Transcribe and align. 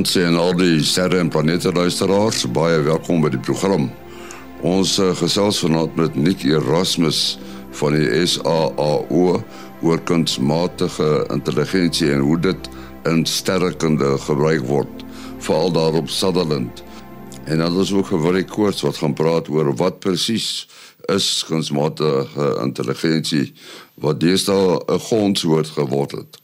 Vanaand 0.00 0.16
sien 0.16 0.36
al 0.40 0.54
die 0.56 0.80
sterre 0.80 1.18
en 1.20 1.28
planete 1.28 1.68
luisteraars 1.76 2.46
baie 2.56 2.78
welkom 2.86 3.20
by 3.20 3.28
die 3.34 3.40
program. 3.44 3.90
Ons 4.64 4.94
uh, 4.96 5.10
gesels 5.18 5.58
vanaand 5.60 5.98
met 6.00 6.16
Nick 6.16 6.40
Erasmus 6.48 7.36
van 7.76 7.98
die 7.98 8.22
SAAO 8.24 9.42
oor 9.84 10.00
kunsmatige 10.08 11.26
intelligensie 11.34 12.14
en 12.14 12.24
hoe 12.24 12.38
dit 12.40 12.70
in 13.12 13.26
sterrekunde 13.28 14.16
gebruik 14.24 14.64
word, 14.72 15.04
veral 15.44 15.68
daar 15.76 16.00
op 16.00 16.08
Sutherland. 16.08 16.80
En 17.44 17.60
dan 17.60 17.76
is 17.84 17.92
ook 17.92 18.08
'n 18.08 18.24
baie 18.24 18.44
kort 18.44 18.80
wat 18.80 18.96
gaan 19.04 19.12
praat 19.12 19.52
oor 19.52 19.74
wat 19.76 20.00
presies 20.00 20.66
is 21.12 21.44
kunsmatige 21.44 22.56
intelligensie 22.64 23.52
wat 24.00 24.20
deesdae 24.20 24.80
'n 24.80 24.98
grondwoord 24.98 25.68
geword 25.76 26.10
het. 26.12 26.40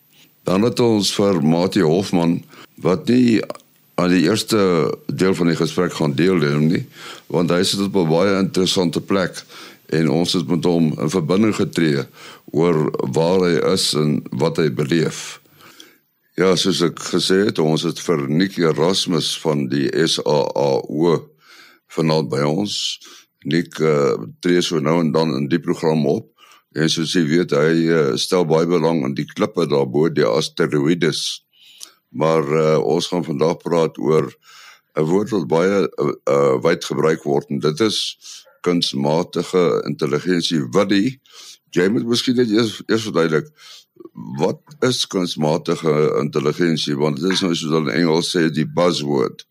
Dan 0.46 0.62
het 0.62 0.80
ons 0.80 1.10
vir 1.18 1.40
Mati 1.42 1.82
Hofman 1.82 2.38
wat 2.84 3.08
nie 3.10 3.40
aan 3.98 4.12
die 4.12 4.26
eerste 4.28 4.60
deel 5.06 5.34
van 5.34 5.50
die 5.50 5.58
gesprek 5.58 5.96
gaan 5.96 6.14
deelneem 6.14 6.68
nie, 6.70 6.82
want 7.32 7.50
hy 7.50 7.64
sit 7.64 7.80
op 7.82 7.96
'n 7.96 8.10
baie 8.10 8.38
interessante 8.38 9.00
plek 9.00 9.42
en 9.90 10.10
ons 10.10 10.32
het 10.32 10.46
met 10.46 10.64
hom 10.64 10.92
in 11.00 11.10
verbinding 11.10 11.54
getree 11.56 12.04
oor 12.52 12.90
waar 13.16 13.40
hy 13.48 13.56
is 13.72 13.94
en 13.94 14.22
wat 14.30 14.56
hy 14.62 14.70
beleef. 14.70 15.40
Ja, 16.36 16.54
soos 16.56 16.82
ek 16.82 17.00
gesê 17.00 17.46
het, 17.46 17.58
ons 17.58 17.82
het 17.82 17.98
vir 18.00 18.28
Nick 18.28 18.58
Erasmus 18.58 19.38
van 19.40 19.66
die 19.72 19.88
SAAO 20.06 21.24
vanaand 21.88 22.28
by 22.28 22.42
ons. 22.44 23.00
Nick 23.44 23.80
uh, 23.80 24.14
tree 24.40 24.60
so 24.60 24.78
nou 24.78 25.00
en 25.00 25.12
dan 25.12 25.34
in 25.34 25.48
die 25.48 25.62
program 25.62 26.06
op 26.06 26.35
En 26.76 26.90
soos 26.92 27.14
jy 27.16 27.24
weet, 27.24 27.54
hy 27.56 27.86
uh, 27.88 28.14
stel 28.20 28.44
baie 28.48 28.68
belang 28.68 29.02
in 29.06 29.16
die 29.16 29.26
klippe 29.28 29.64
daarbo, 29.70 30.10
die 30.12 30.26
asteroïdes. 30.28 31.22
Maar 32.16 32.44
uh, 32.44 32.64
ons 32.84 33.08
gaan 33.12 33.24
vandag 33.24 33.62
praat 33.64 33.98
oor 33.98 34.28
'n 34.96 35.04
woord 35.04 35.32
wat 35.34 35.46
baie 35.48 35.78
uh, 35.84 36.12
uh, 36.28 36.56
wyd 36.64 36.84
gebruik 36.84 37.24
word 37.24 37.50
en 37.52 37.60
dit 37.60 37.80
is 37.80 37.98
kunsmatige 38.64 39.64
intelligensie. 39.88 40.62
Wat 40.72 40.88
die 40.92 41.20
jy 41.76 41.88
moet 41.92 42.06
miskien 42.08 42.38
net 42.40 42.52
eers 42.52 42.80
eers 42.86 43.08
verduidelik 43.08 43.50
wat 44.40 44.60
is 44.84 45.04
kunsmatige 45.12 45.92
intelligensie 46.20 46.96
want 46.96 47.20
dit 47.20 47.32
is 47.32 47.42
nou 47.44 47.52
soos 47.54 47.72
hulle 47.72 47.92
in 47.92 48.04
Engels 48.04 48.32
sê 48.32 48.46
die 48.52 48.68
buzzword. 48.78 49.44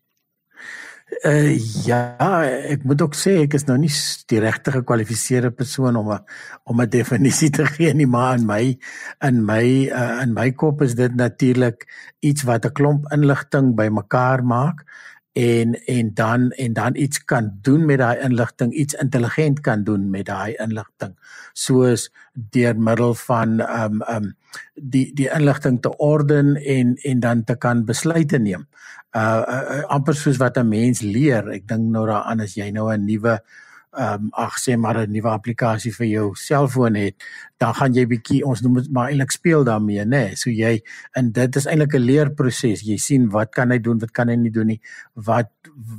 Uh, 1.06 1.54
ja, 1.86 2.18
ek 2.66 2.82
moet 2.82 2.98
ook 3.04 3.14
sê 3.14 3.36
ek 3.44 3.52
is 3.54 3.64
nou 3.68 3.76
nie 3.78 3.90
die 4.26 4.40
regte 4.42 4.72
gekwalifiseerde 4.74 5.52
persoon 5.54 5.94
om 6.00 6.10
'n 6.10 6.24
om 6.66 6.80
'n 6.82 6.90
definisie 6.90 7.50
te 7.50 7.66
gee 7.74 7.94
nie, 7.94 8.06
maar 8.10 8.34
in 8.38 8.46
my 8.46 8.76
in 9.22 9.44
my 9.46 9.86
uh, 9.86 10.22
in 10.22 10.34
my 10.34 10.50
kop 10.50 10.82
is 10.82 10.94
dit 10.98 11.14
natuurlik 11.14 11.86
iets 12.20 12.42
wat 12.42 12.66
'n 12.66 12.74
klomp 12.74 13.06
inligting 13.14 13.76
bymekaar 13.76 14.42
maak 14.42 14.82
en 15.36 15.74
en 15.86 16.14
dan 16.14 16.50
en 16.50 16.72
dan 16.72 16.96
iets 16.96 17.24
kan 17.24 17.50
doen 17.62 17.84
met 17.84 17.98
daai 17.98 18.18
inligting, 18.24 18.72
iets 18.72 18.94
intelligent 18.94 19.60
kan 19.60 19.84
doen 19.84 20.10
met 20.10 20.26
daai 20.26 20.54
inligting, 20.56 21.12
soos 21.52 22.08
deur 22.32 22.78
middel 22.78 23.14
van 23.14 23.60
um 23.60 24.00
um 24.08 24.32
die 24.74 25.10
die 25.14 25.28
inligting 25.28 25.82
te 25.82 25.92
orden 25.96 26.56
en 26.56 26.96
en 26.96 27.20
dan 27.20 27.44
te 27.44 27.56
kan 27.56 27.84
besluite 27.84 28.38
neem 28.38 28.64
uh, 29.16 29.42
uh 29.48 29.84
amper 29.96 30.14
soos 30.14 30.40
wat 30.40 30.58
'n 30.58 30.68
mens 30.68 31.00
leer. 31.00 31.48
Ek 31.52 31.68
dink 31.68 31.90
nou 31.92 32.06
daaraan 32.06 32.40
as 32.40 32.54
jy 32.56 32.70
nou 32.70 32.92
'n 32.92 33.04
nuwe 33.04 33.40
ehm 33.96 34.28
um, 34.28 34.28
ag 34.32 34.58
sê 34.60 34.76
maar 34.76 34.98
'n 34.98 35.10
nuwe 35.10 35.30
toepassing 35.76 35.94
vir 35.94 36.06
jou 36.06 36.34
selfoon 36.34 36.96
het, 36.96 37.14
dan 37.58 37.74
gaan 37.74 37.94
jy 37.94 38.04
bietjie 38.06 38.42
ons 38.44 38.60
noem 38.62 38.80
dit 38.80 38.90
maar 38.92 39.10
eintlik 39.10 39.32
speel 39.32 39.64
daarmee, 39.64 40.04
nê. 40.04 40.08
Nee. 40.28 40.36
So 40.36 40.50
jy 40.50 40.82
en 41.16 41.32
dit 41.32 41.56
is 41.56 41.66
eintlik 41.66 41.94
'n 41.94 42.04
leerproses. 42.04 42.82
Jy 42.82 42.96
sien 42.98 43.30
wat 43.30 43.54
kan 43.54 43.70
hy 43.70 43.78
doen, 43.78 43.98
wat 43.98 44.12
kan 44.12 44.28
hy 44.28 44.36
nie 44.36 44.50
doen 44.50 44.66
nie. 44.66 44.80
Wat 45.14 45.50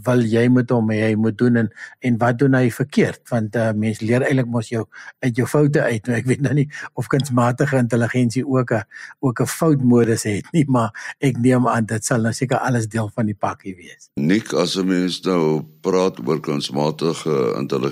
wil 0.06 0.22
jy 0.22 0.47
met 0.50 0.69
hom 0.69 0.90
hê 0.90 1.09
hy 1.09 1.16
moet 1.16 1.38
doen 1.38 1.58
en 1.58 1.69
en 2.02 2.18
wat 2.18 2.38
doen 2.38 2.53
hy 2.53 2.69
verkeerd? 2.69 3.22
Want 3.30 3.56
uh, 3.56 3.72
mens 3.74 4.02
leer 4.02 4.22
eintlik 4.22 4.47
mos 4.47 4.69
jou 4.69 4.85
uit 5.19 5.35
jou 5.35 5.47
foute 5.47 5.81
uit. 5.81 6.08
Nou 6.08 6.18
ek 6.18 6.25
weet 6.25 6.41
nou 6.41 6.53
nie 6.53 6.69
of 6.94 7.08
kunsmatige 7.08 7.78
intelligensie 7.78 8.46
ook 8.46 8.72
'n 8.72 8.84
ook 9.19 9.41
'n 9.41 9.46
foutmodus 9.46 10.24
het 10.24 10.46
nie, 10.53 10.66
maar 10.68 11.16
ek 11.19 11.38
neem 11.38 11.68
aan 11.68 11.85
dit 11.85 12.06
sal 12.06 12.22
nou 12.22 12.34
seker 12.34 12.58
alles 12.58 12.88
deel 12.88 13.09
van 13.16 13.25
die 13.25 13.35
pakkie 13.35 13.75
wees. 13.75 14.09
Nik 14.16 14.53
as 14.53 14.78
'n 14.78 14.85
mens 14.85 15.22
nou 15.22 15.64
praat 15.81 16.19
oor 16.28 16.40
kunsmatige 16.40 17.56
intelligensie, 17.58 17.87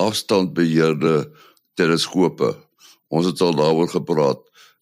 afstandbeheerde 0.00 1.30
teleskope. 1.74 2.54
Ons 3.08 3.26
het 3.26 3.40
al 3.40 3.54
daaroor 3.54 3.88
gepraat. 3.88 4.40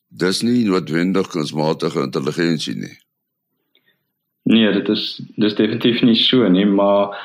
Dis 0.09 0.43
nie 0.43 0.65
noodwendig 0.65 1.29
kunsmatige 1.29 2.01
intelligensie 2.01 2.77
nie. 2.77 2.97
Nee, 4.49 4.73
dit 4.73 4.89
is 4.89 5.21
dis 5.37 5.55
definitief 5.55 6.01
nie 6.03 6.17
so 6.17 6.49
nie, 6.49 6.67
maar 6.67 7.17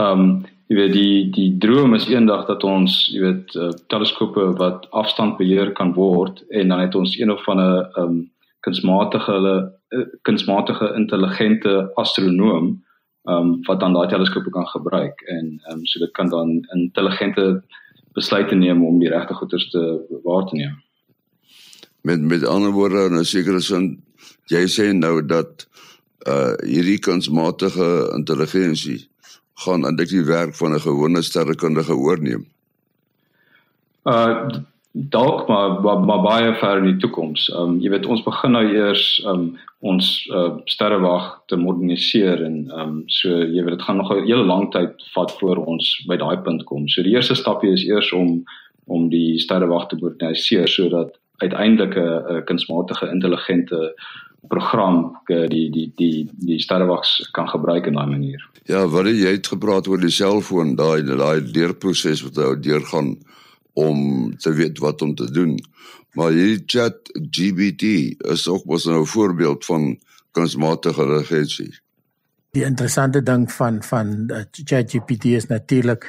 ehm 0.00 0.20
um, 0.20 0.34
jy 0.72 0.76
weet 0.78 0.92
die 0.92 1.16
die 1.34 1.48
droom 1.60 1.92
is 1.94 2.06
eendag 2.08 2.46
dat 2.48 2.62
ons, 2.64 2.94
jy 3.12 3.20
weet, 3.20 3.50
uh, 3.60 3.68
teleskope 3.92 4.46
wat 4.56 4.86
afstand 4.96 5.36
beheer 5.36 5.74
kan 5.76 5.92
word 5.92 6.40
en 6.48 6.72
dan 6.72 6.80
het 6.80 6.94
ons 6.96 7.18
een 7.18 7.30
of 7.30 7.42
van 7.44 7.60
'n 7.60 7.66
ehm 7.66 8.04
um, 8.04 8.30
kunsmatige 8.64 9.32
hulle 9.32 9.56
uh, 9.90 10.06
kunsmatige 10.22 10.94
intelligente 10.96 11.90
astronoom 11.94 12.78
ehm 13.22 13.36
um, 13.36 13.50
wat 13.66 13.80
dan 13.80 13.94
daai 13.94 14.08
teleskope 14.08 14.50
kan 14.50 14.66
gebruik 14.66 15.20
en 15.20 15.60
ehm 15.64 15.78
um, 15.78 15.86
so 15.86 15.98
dit 15.98 16.10
kan 16.12 16.28
dan 16.28 16.48
intelligente 16.74 17.62
besluite 18.14 18.54
neem 18.54 18.84
om 18.84 18.98
die 18.98 19.08
regte 19.08 19.34
goeders 19.34 19.70
te 19.70 19.82
waar 20.24 20.46
te 20.46 20.56
neem. 20.56 20.74
Met 22.02 22.20
met 22.20 22.44
ander 22.44 22.70
woorde, 22.70 23.08
nou 23.10 23.24
seker 23.24 23.54
is 23.54 23.68
dan 23.68 24.02
jy 24.50 24.64
sê 24.66 24.92
nou 24.92 25.20
dat 25.26 25.68
uh 26.26 26.54
hierdie 26.66 26.98
kunsmatige 26.98 27.88
intelligensie 28.14 29.00
gaan 29.64 29.86
eintlik 29.86 30.10
die 30.10 30.26
werk 30.26 30.54
van 30.54 30.74
'n 30.74 30.80
gewone 30.80 31.22
sterrekundige 31.22 31.94
oorneem. 31.94 32.46
Uh 34.04 34.62
dalk 34.92 35.48
maar, 35.48 35.80
maar 35.80 36.00
maar 36.00 36.22
baie 36.22 36.54
ver 36.54 36.78
in 36.78 36.90
die 36.90 36.96
toekoms. 36.96 37.48
Um 37.56 37.78
jy 37.80 37.90
weet 37.94 38.06
ons 38.06 38.24
begin 38.24 38.52
nou 38.52 38.64
eers 38.74 39.04
um 39.26 39.52
ons 39.80 40.08
uh 40.30 40.58
sterrewag 40.68 41.30
te 41.48 41.56
moderniseer 41.56 42.44
en 42.44 42.58
um 42.76 42.98
so 43.06 43.28
jy 43.28 43.64
weet 43.64 43.78
dit 43.78 43.86
gaan 43.86 43.96
nog 43.96 44.12
'n 44.12 44.26
hele 44.26 44.44
lang 44.44 44.70
tyd 44.72 44.92
vat 45.14 45.32
voor 45.40 45.64
ons 45.64 46.04
by 46.08 46.16
daai 46.16 46.36
punt 46.44 46.64
kom. 46.64 46.88
So 46.88 47.02
die 47.02 47.16
eerste 47.16 47.34
stapie 47.34 47.72
is 47.72 47.84
eers 47.88 48.12
om 48.12 48.44
om 48.86 49.08
die 49.08 49.38
sterrewag 49.38 49.88
te 49.88 49.96
moderniseer 49.96 50.68
sodat 50.68 51.16
uiteindelik 51.38 51.96
'n 51.96 52.44
kunsmatige 52.44 53.10
intelligente 53.10 53.94
program 54.48 55.16
die 55.26 55.70
die 55.70 55.92
die 55.96 56.28
die 56.38 56.60
sterrewags 56.60 57.28
kan 57.32 57.48
gebruik 57.48 57.86
in 57.86 57.94
daai 57.94 58.06
manier. 58.06 58.48
Ja, 58.66 58.86
wat 58.86 59.06
jy 59.06 59.32
het 59.38 59.46
gepraat 59.46 59.88
oor 59.88 60.00
die 60.00 60.10
selfoon, 60.10 60.76
daai 60.76 61.02
daai 61.02 61.40
leerproses 61.40 62.22
wat 62.22 62.36
jy 62.36 62.60
deurgaan 62.60 63.16
om 63.72 64.30
te 64.36 64.52
weet 64.52 64.78
wat 64.78 65.02
om 65.02 65.14
te 65.14 65.30
doen. 65.30 65.56
Maar 66.12 66.30
hierdie 66.30 66.62
chat 66.66 67.08
GPT 67.30 67.82
is 68.32 68.48
ook 68.48 68.64
mos 68.64 68.84
nou 68.84 69.00
'n 69.00 69.06
voorbeeld 69.06 69.64
van 69.64 69.98
kunsmatige 70.30 71.02
intelligensie. 71.02 71.80
Die 72.52 72.64
interessante 72.64 73.22
ding 73.22 73.52
van 73.52 73.82
van 73.82 74.28
uh, 74.28 74.42
ChatGPT 74.50 75.24
is 75.24 75.46
natuurlik 75.46 76.04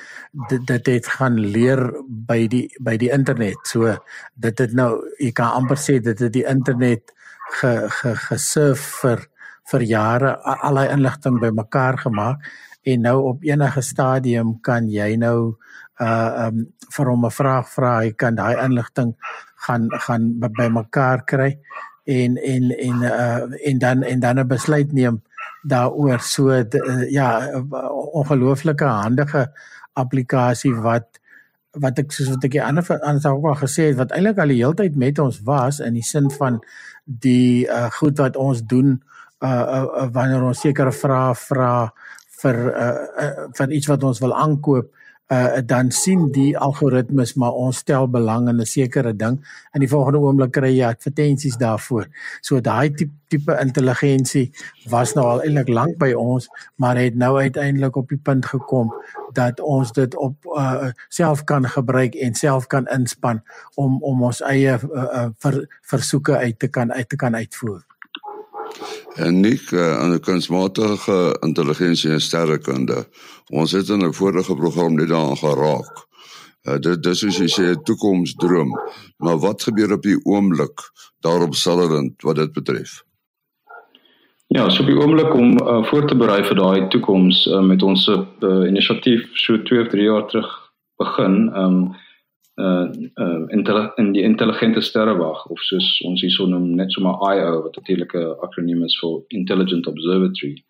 dit 0.50 0.68
dit 0.68 0.86
het 0.86 1.08
gaan 1.08 1.40
leer 1.40 2.04
by 2.08 2.48
die 2.48 2.68
by 2.84 2.98
die 2.98 3.12
internet. 3.12 3.60
So 3.64 3.96
dit 4.34 4.60
het 4.60 4.74
nou 4.74 5.08
jy 5.18 5.32
kan 5.32 5.52
amper 5.52 5.78
sê 5.78 6.00
dit 6.04 6.20
het 6.20 6.34
die 6.34 6.46
internet 6.46 7.14
ge, 7.60 7.88
ge 7.90 8.16
gesurf 8.16 8.84
vir 9.02 9.28
vir 9.72 9.82
jare 9.88 10.36
al 10.44 10.76
daai 10.76 10.92
inligting 10.92 11.40
bymekaar 11.40 11.98
gemaak 11.98 12.44
en 12.84 13.06
nou 13.08 13.18
op 13.32 13.44
enige 13.48 13.82
stadium 13.82 14.58
kan 14.62 14.90
jy 14.92 15.16
nou 15.16 15.56
uh 16.02 16.48
um 16.48 16.66
vir 16.96 17.10
hom 17.10 17.26
'n 17.26 17.32
vraag 17.32 17.68
vra 17.76 17.92
hy 18.02 18.12
kan 18.12 18.36
daai 18.36 18.56
inligting 18.66 19.14
gaan 19.56 19.90
gaan 20.06 20.40
bymekaar 20.40 21.26
kry 21.26 21.60
en 22.06 22.38
en 22.38 22.72
en 22.72 22.98
uh 23.04 23.42
en 23.70 23.80
dan 23.80 24.04
en 24.04 24.20
dan 24.20 24.40
'n 24.40 24.48
besluit 24.48 24.92
neem 24.94 25.22
daaroor. 25.64 26.20
So 26.20 26.50
uh, 26.50 27.12
ja 27.12 27.62
ongelooflike 28.14 28.86
handige 28.86 29.52
applikasie 29.94 30.74
wat 30.76 31.20
wat 31.80 32.00
ek 32.00 32.12
soos 32.14 32.30
wat 32.30 32.44
ek 32.46 32.58
die 32.58 32.64
ander 32.64 32.86
anders 33.02 33.26
ook 33.26 33.48
al 33.50 33.58
gesê 33.58 33.90
het 33.90 33.98
wat 33.98 34.12
eintlik 34.14 34.38
al 34.38 34.52
die 34.54 34.62
hele 34.62 34.78
tyd 34.78 34.98
met 35.00 35.20
ons 35.20 35.40
was 35.46 35.80
in 35.80 35.98
die 35.98 36.06
sin 36.06 36.30
van 36.32 36.60
die 37.06 37.66
uh, 37.66 37.90
goed 37.98 38.20
wat 38.22 38.38
ons 38.38 38.62
doen 38.62 39.00
uh, 39.42 39.50
uh, 39.50 40.08
wanneer 40.14 40.44
ons 40.46 40.62
sekere 40.62 40.94
vrae 40.94 41.34
vra 41.48 41.74
vir 42.44 42.60
uh, 42.70 42.92
uh, 43.24 43.32
van 43.58 43.74
iets 43.74 43.90
wat 43.90 44.04
ons 44.04 44.22
wil 44.22 44.36
aankoop 44.38 44.92
uh, 45.34 45.62
dan 45.66 45.92
sien 45.92 46.28
die 46.32 46.52
algoritmes 46.58 47.34
maar 47.34 47.58
ons 47.66 47.82
stel 47.86 48.08
belang 48.08 48.50
in 48.50 48.62
'n 48.62 48.66
sekere 48.66 49.14
ding 49.16 49.40
en 49.74 49.80
die 49.80 49.90
volgende 49.90 50.20
oomblik 50.20 50.52
kry 50.52 50.72
jy 50.78 50.86
advertensies 50.86 51.58
daarvoor. 51.58 52.08
So 52.42 52.62
daai 52.62 52.90
tipe 52.94 53.24
tipe 53.34 53.58
intelligensie 53.62 54.52
was 54.92 55.16
nou 55.18 55.26
al 55.26 55.44
eintlik 55.46 55.72
lank 55.74 55.98
by 56.02 56.12
ons, 56.18 56.50
maar 56.82 57.00
het 57.00 57.18
nou 57.18 57.34
uiteindelik 57.40 57.98
op 57.98 58.12
die 58.14 58.20
punt 58.22 58.46
gekom 58.46 58.92
dat 59.34 59.62
ons 59.64 59.94
dit 59.98 60.16
op 60.22 60.36
uh, 60.54 60.92
self 61.10 61.44
kan 61.50 61.66
gebruik 61.66 62.16
en 62.16 62.38
self 62.38 62.68
kan 62.70 62.88
inspann 62.94 63.42
om 63.76 63.98
om 64.04 64.28
ons 64.30 64.44
eie 64.46 64.78
uh, 64.78 65.04
uh, 65.04 65.26
ver, 65.42 65.64
versoeke 65.82 66.38
uit 66.38 66.60
te 66.60 66.70
kan 66.70 66.94
uit 66.94 67.10
te 67.10 67.18
kan 67.18 67.36
uitvoer. 67.36 67.82
En 69.16 69.40
nie 69.40 69.60
uh, 69.72 70.04
in 70.04 70.20
kunsmatige 70.20 71.38
intelligensie 71.46 72.12
en 72.12 72.22
sterrekunde. 72.22 73.06
Ons 73.52 73.72
het 73.72 73.90
in 73.90 74.06
'n 74.06 74.14
vorige 74.14 74.56
program 74.56 74.94
net 74.94 75.08
daaraan 75.08 75.38
geraak. 75.38 76.06
Uh, 76.64 76.80
dit 76.80 77.04
dis 77.04 77.20
soos 77.20 77.38
jy 77.38 77.48
sê 77.48 77.64
'n 77.72 77.84
toekomsdroom. 77.84 78.72
Maar 79.18 79.38
wat 79.38 79.64
gebeur 79.64 79.92
op 79.94 80.02
die 80.02 80.26
oomblik 80.26 80.80
daarop 81.20 81.54
Sutherland 81.56 82.22
wat 82.22 82.36
dit 82.36 82.52
betref? 82.52 83.04
Ja, 84.48 84.70
so 84.70 84.86
die 84.86 84.98
oomblik 84.98 85.34
om 85.34 85.62
uh, 85.62 85.84
voor 85.86 86.08
te 86.08 86.16
berei 86.16 86.44
vir 86.44 86.56
daai 86.56 86.88
toekoms 86.88 87.46
uh, 87.48 87.62
met 87.62 87.84
ons 87.84 88.08
uh, 88.08 88.22
inisiatief 88.68 89.30
so 89.34 89.62
2 89.62 89.82
of 89.82 89.88
3 89.88 90.04
jaar 90.04 90.28
terug 90.28 90.50
begin. 90.98 91.56
Um 91.56 91.96
uh 92.62 92.88
uh 93.18 93.46
in 93.98 94.12
die 94.14 94.22
intelligente 94.22 94.82
sterrewag 94.82 95.46
of 95.46 95.60
soos 95.60 95.88
ons 96.06 96.22
hierso 96.22 96.46
noem 96.46 96.76
net 96.76 96.92
so 96.92 97.02
maar 97.02 97.36
IO 97.36 97.64
wat 97.64 97.76
natuurlik 97.76 98.14
'n 98.14 98.36
akroniem 98.46 98.84
is 98.84 99.00
vir 99.02 99.24
Intelligent 99.30 99.88
Observatory. 99.88 100.64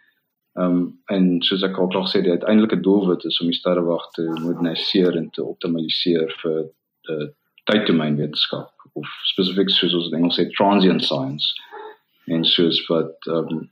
Um 0.56 1.00
en 1.06 1.42
soos 1.42 1.64
ek 1.64 1.78
al 1.78 1.88
klaar 1.88 2.08
sê 2.08 2.22
die 2.22 2.32
uiteindelike 2.32 2.80
doelwit 2.80 3.26
is 3.26 3.42
om 3.42 3.48
die 3.48 3.60
sterrewag 3.60 4.06
te 4.16 4.22
moderniseer 4.22 5.18
en 5.18 5.30
te 5.30 5.44
optimaliseer 5.44 6.32
vir 6.42 6.70
die 7.08 7.28
tyddomein 7.66 8.16
wetenskap 8.16 8.72
of 8.94 9.08
spesifiek 9.34 9.70
soos 9.70 9.94
ons 9.94 10.08
in 10.12 10.18
Engels 10.18 10.40
sê 10.40 10.48
transient 10.56 11.04
science. 11.04 11.46
En 12.28 12.46
soos 12.46 12.88
wat 12.88 13.28
um 13.28 13.70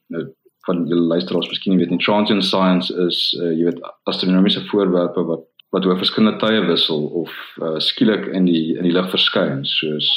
van 0.66 0.88
julle 0.88 1.08
luisteraars 1.08 1.50
miskien 1.50 1.78
weet 1.78 1.90
nie 1.90 2.04
transient 2.04 2.46
science 2.46 2.94
is 3.08 3.22
uh, 3.40 3.50
jy 3.50 3.70
weet 3.70 3.80
astronomiese 4.10 4.62
voorwerpe 4.70 5.24
wat 5.26 5.46
wat 5.72 5.86
oor 5.88 5.98
verskillende 5.98 6.40
tye 6.40 6.62
wissel 6.68 7.06
of 7.24 7.32
uh, 7.62 7.78
skielik 7.80 8.28
in 8.36 8.46
die 8.46 8.78
in 8.78 8.84
die 8.84 8.96
lug 8.96 9.10
verskyn 9.14 9.64
soos 9.68 10.08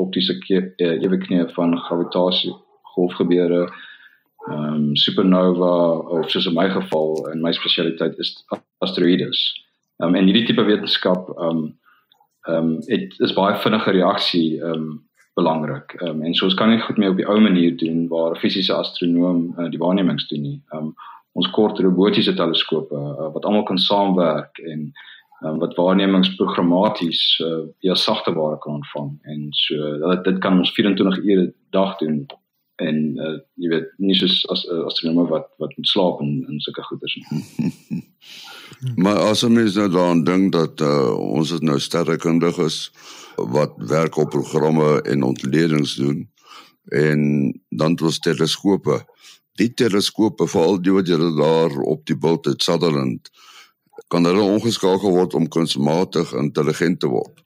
optiese 0.00 0.38
uh, 0.48 0.94
eweknieë 1.04 1.50
van 1.56 1.76
gravitasie 1.88 2.54
golfgebeure 2.94 3.66
ehm 4.50 4.74
um, 4.74 4.96
supernova 4.96 5.74
of 6.18 6.30
soos 6.30 6.48
in 6.50 6.56
my 6.56 6.68
geval 6.70 7.28
in 7.32 7.42
my 7.44 7.52
spesialiteit 7.54 8.18
is 8.18 8.34
asteroïdes. 8.82 9.38
Ehm 10.00 10.08
um, 10.08 10.14
en 10.18 10.26
hierdie 10.26 10.46
tipe 10.48 10.64
wetenskap 10.66 11.30
ehm 11.36 11.48
um, 11.48 11.62
ehm 12.48 12.56
um, 12.56 12.80
dit 12.88 13.20
is 13.20 13.34
baie 13.36 13.54
vinnige 13.62 13.94
reaksie 13.94 14.58
ehm 14.58 14.72
um, 14.72 14.88
belangrik. 15.38 15.94
Ehm 16.00 16.08
um, 16.10 16.22
en 16.26 16.34
soos 16.34 16.54
kan 16.58 16.72
ek 16.74 16.82
goed 16.88 16.98
mee 16.98 17.10
op 17.12 17.20
die 17.20 17.28
ou 17.28 17.38
manier 17.40 17.76
doen 17.76 18.08
waar 18.08 18.38
fisiese 18.40 18.74
astronoom 18.74 19.54
uh, 19.58 19.70
die 19.70 19.78
waarnemings 19.78 20.26
doen 20.32 20.42
nie. 20.48 20.58
Ehm 20.72 20.90
um, 20.90 20.94
ons 21.38 21.50
kort 21.50 21.80
robotiese 21.80 22.34
teleskope 22.36 22.98
uh, 22.98 23.30
wat 23.32 23.44
almal 23.44 23.66
kan 23.68 23.80
saamwerk 23.80 24.58
en 24.68 24.92
um, 25.44 25.58
wat 25.62 25.76
waarnemings 25.76 26.34
programmaties 26.36 27.22
uh, 27.44 27.64
via 27.80 27.94
sagte 27.94 28.34
ware 28.36 28.58
kan 28.58 28.80
ontvang 28.80 29.10
en 29.22 29.46
so 29.64 29.98
dat 30.04 30.24
dit 30.24 30.38
kan 30.44 30.58
ons 30.58 30.74
24 30.76 31.18
ure 31.24 31.52
dag 31.70 31.96
doen 32.02 32.22
en 32.82 32.98
uh, 33.20 33.36
jy 33.60 33.70
weet 33.72 33.90
nie 34.02 34.16
soos 34.16 34.42
as 34.52 34.64
uh, 34.70 34.82
astronome 34.88 35.28
wat 35.30 35.48
wat 35.62 35.74
moet 35.76 35.90
slaap 35.90 36.20
en 36.24 36.32
en 36.48 36.60
sulke 36.64 36.84
goeders 36.88 37.16
nie. 37.16 38.02
maar 39.04 39.20
as 39.28 39.44
ons 39.46 39.76
nou 39.76 39.88
daaraan 39.88 40.24
dink 40.24 40.52
dat 40.56 40.80
uh, 40.80 41.12
ons 41.38 41.52
is 41.52 41.64
nou 41.64 41.78
sterrekundiges 41.80 42.90
wat 43.56 43.76
werk 43.92 44.18
op 44.20 44.32
programme 44.34 45.00
en 45.08 45.26
ontledings 45.26 45.96
doen 46.00 46.26
en 46.90 47.20
dan 47.70 47.96
het 47.96 48.02
ons 48.02 48.18
teleskope 48.18 49.02
die 49.60 49.72
teleskope 49.74 50.46
veral 50.48 50.78
die 50.80 50.92
wat 50.92 51.08
julle 51.08 51.32
daar 51.36 51.74
op 51.82 52.06
die 52.06 52.16
bult 52.16 52.46
het 52.46 52.62
Sutherland 52.62 53.30
kan 54.12 54.24
hulle 54.28 54.44
ongeskakel 54.44 55.12
word 55.12 55.34
om 55.34 55.48
kunsmatig 55.48 56.32
intelligent 56.36 57.00
te 57.00 57.08
word. 57.08 57.42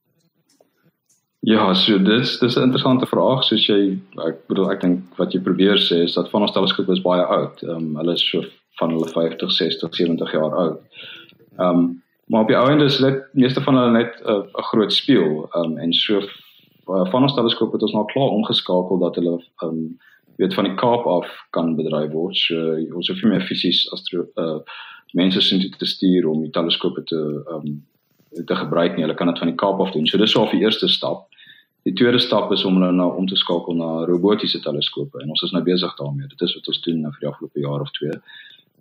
Ja, 1.47 1.75
so 1.75 1.99
dis 2.03 2.39
dis 2.41 2.57
'n 2.57 2.67
interessante 2.69 3.07
vraag 3.07 3.45
soos 3.45 3.67
jy 3.67 3.99
ek 4.29 4.47
bedoel 4.49 4.71
ek 4.73 4.81
dink 4.81 5.19
wat 5.19 5.33
jy 5.33 5.41
probeer 5.41 5.79
sê 5.79 6.03
is 6.05 6.15
dat 6.15 6.31
van 6.31 6.43
ons 6.43 6.53
teleskope 6.53 6.93
is 6.93 7.03
baie 7.03 7.23
oud. 7.23 7.63
Ehm 7.63 7.77
um, 7.77 7.97
hulle 7.97 8.15
is 8.15 8.25
so 8.31 8.43
van 8.81 8.91
hulle 8.91 9.09
50, 9.09 9.53
60, 9.53 9.95
70 9.95 10.33
jaar 10.33 10.55
oud. 10.55 10.81
Ehm 11.59 11.69
um, 11.69 12.03
maar 12.27 12.43
op 12.43 12.49
die 12.49 12.57
ou 12.57 12.67
end 12.71 12.83
is 12.83 12.99
dit 12.99 13.23
meeste 13.33 13.63
van 13.63 13.77
hulle 13.77 13.93
net 13.93 14.13
'n 14.25 14.31
uh, 14.31 14.65
groot 14.71 14.93
spieël. 14.93 15.47
Ehm 15.53 15.65
um, 15.65 15.79
en 15.79 15.93
so 15.93 16.19
uh, 16.19 17.07
van 17.13 17.23
ons 17.23 17.35
teleskope 17.35 17.73
het 17.73 17.83
ons 17.83 17.93
nou 17.93 18.05
klaar 18.05 18.35
omgeskakel 18.35 18.99
dat 18.99 19.15
hulle 19.15 19.39
ehm 19.63 19.71
um, 19.71 19.99
weet 20.37 20.55
van 20.55 20.69
die 20.69 20.75
Kaap 20.75 21.07
af 21.07 21.29
kan 21.51 21.77
bedryf 21.77 22.11
word. 22.13 22.37
So 22.37 22.77
ons 22.97 23.09
hoef 23.11 23.23
nie 23.23 23.35
meer 23.35 23.47
fisies 23.47 23.87
astro 23.95 24.27
uh 24.43 24.61
mense 25.17 25.41
sien 25.41 25.63
dit 25.63 25.73
te 25.79 25.87
stuur 25.87 26.27
om 26.29 26.43
die 26.43 26.51
teleskope 26.53 27.05
te 27.09 27.21
um 27.55 27.85
te 28.37 28.57
gebruik 28.59 28.97
nie. 28.97 29.05
Hulle 29.07 29.17
kan 29.17 29.31
dit 29.31 29.39
van 29.39 29.49
die 29.53 29.57
Kaap 29.57 29.81
af 29.81 29.93
doen. 29.95 30.07
So 30.07 30.19
dis 30.19 30.37
al 30.37 30.51
die 30.51 30.61
eerste 30.65 30.89
stap. 30.93 31.29
Die 31.87 31.95
tweede 31.95 32.19
stap 32.19 32.51
is 32.53 32.65
om 32.67 32.81
hulle 32.81 32.93
nou 32.93 33.13
om 33.17 33.29
te 33.31 33.39
skakel 33.39 33.79
na 33.79 33.91
robotiese 34.11 34.61
teleskope 34.61 35.23
en 35.23 35.31
ons 35.31 35.45
is 35.47 35.55
nou 35.55 35.63
besig 35.65 35.95
daarmee. 36.01 36.29
Dit 36.35 36.43
is 36.43 36.57
wat 36.59 36.69
ons 36.73 36.83
doen 36.85 37.01
nou 37.01 37.15
vir 37.15 37.27
die 37.27 37.31
afgelope 37.31 37.63
jaar 37.63 37.87
of 37.87 37.95
twee. 37.97 38.19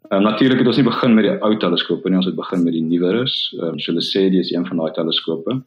Ehm 0.10 0.20
um, 0.20 0.28
natuurlik 0.28 0.60
het 0.62 0.68
ons 0.74 0.82
nie 0.82 0.90
begin 0.90 1.16
met 1.16 1.30
die 1.30 1.38
ou 1.40 1.54
teleskope 1.62 2.10
nie. 2.10 2.20
Ons 2.20 2.32
het 2.32 2.38
begin 2.38 2.64
met 2.66 2.74
die 2.74 2.84
nuweres. 2.84 3.38
Ehm 3.60 3.76
um, 3.76 3.80
so 3.80 3.94
hulle 3.94 4.04
sê 4.04 4.28
dit 4.30 4.42
is 4.44 4.52
een 4.52 4.68
van 4.68 4.84
daai 4.84 4.94
teleskope. 5.00 5.60
Ehm 5.60 5.64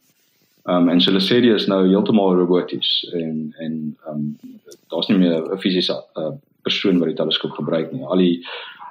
um, 0.69 0.89
en 0.89 1.01
hulle 1.05 1.21
sê 1.23 1.39
dit 1.43 1.55
is 1.55 1.67
nou 1.71 1.81
heeltemal 1.87 2.37
roboties 2.37 2.91
en 3.17 3.49
en 3.65 3.75
um, 4.11 4.23
daar's 4.91 5.09
nie 5.09 5.17
meer 5.17 5.41
'n 5.41 5.59
fisiese 5.63 5.97
uh, 6.15 6.33
persoon 6.61 6.99
wat 6.99 7.11
die 7.11 7.19
teleskoop 7.21 7.53
gebruik 7.57 7.91
nie. 7.91 8.05
Al 8.05 8.17
die 8.17 8.45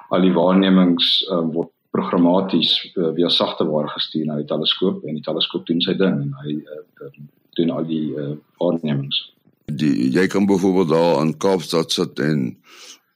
al 0.09 0.21
die 0.21 0.33
waarnemings 0.33 1.09
um, 1.31 1.51
word 1.53 1.71
programmaties 1.91 2.71
uh, 2.95 3.11
via 3.15 3.29
sagte 3.29 3.65
ware 3.65 3.89
gestuur 3.89 4.25
na 4.25 4.37
die 4.37 4.49
teleskoop 4.49 5.03
en 5.05 5.17
die 5.17 5.25
teleskoop 5.25 5.65
doen 5.65 5.81
sy 5.81 5.95
ding 5.97 6.21
en 6.21 6.33
hy 6.43 6.55
uh, 6.61 7.11
doen 7.57 7.71
al 7.73 7.85
die 7.89 8.07
uh, 8.13 8.33
waarnemings. 8.61 9.21
Die 9.65 10.09
jy 10.13 10.27
kan 10.27 10.45
byvoorbeeld 10.49 10.89
daar 10.89 11.21
in 11.25 11.37
Kaapstad 11.37 11.91
sit 11.91 12.19
en 12.19 12.57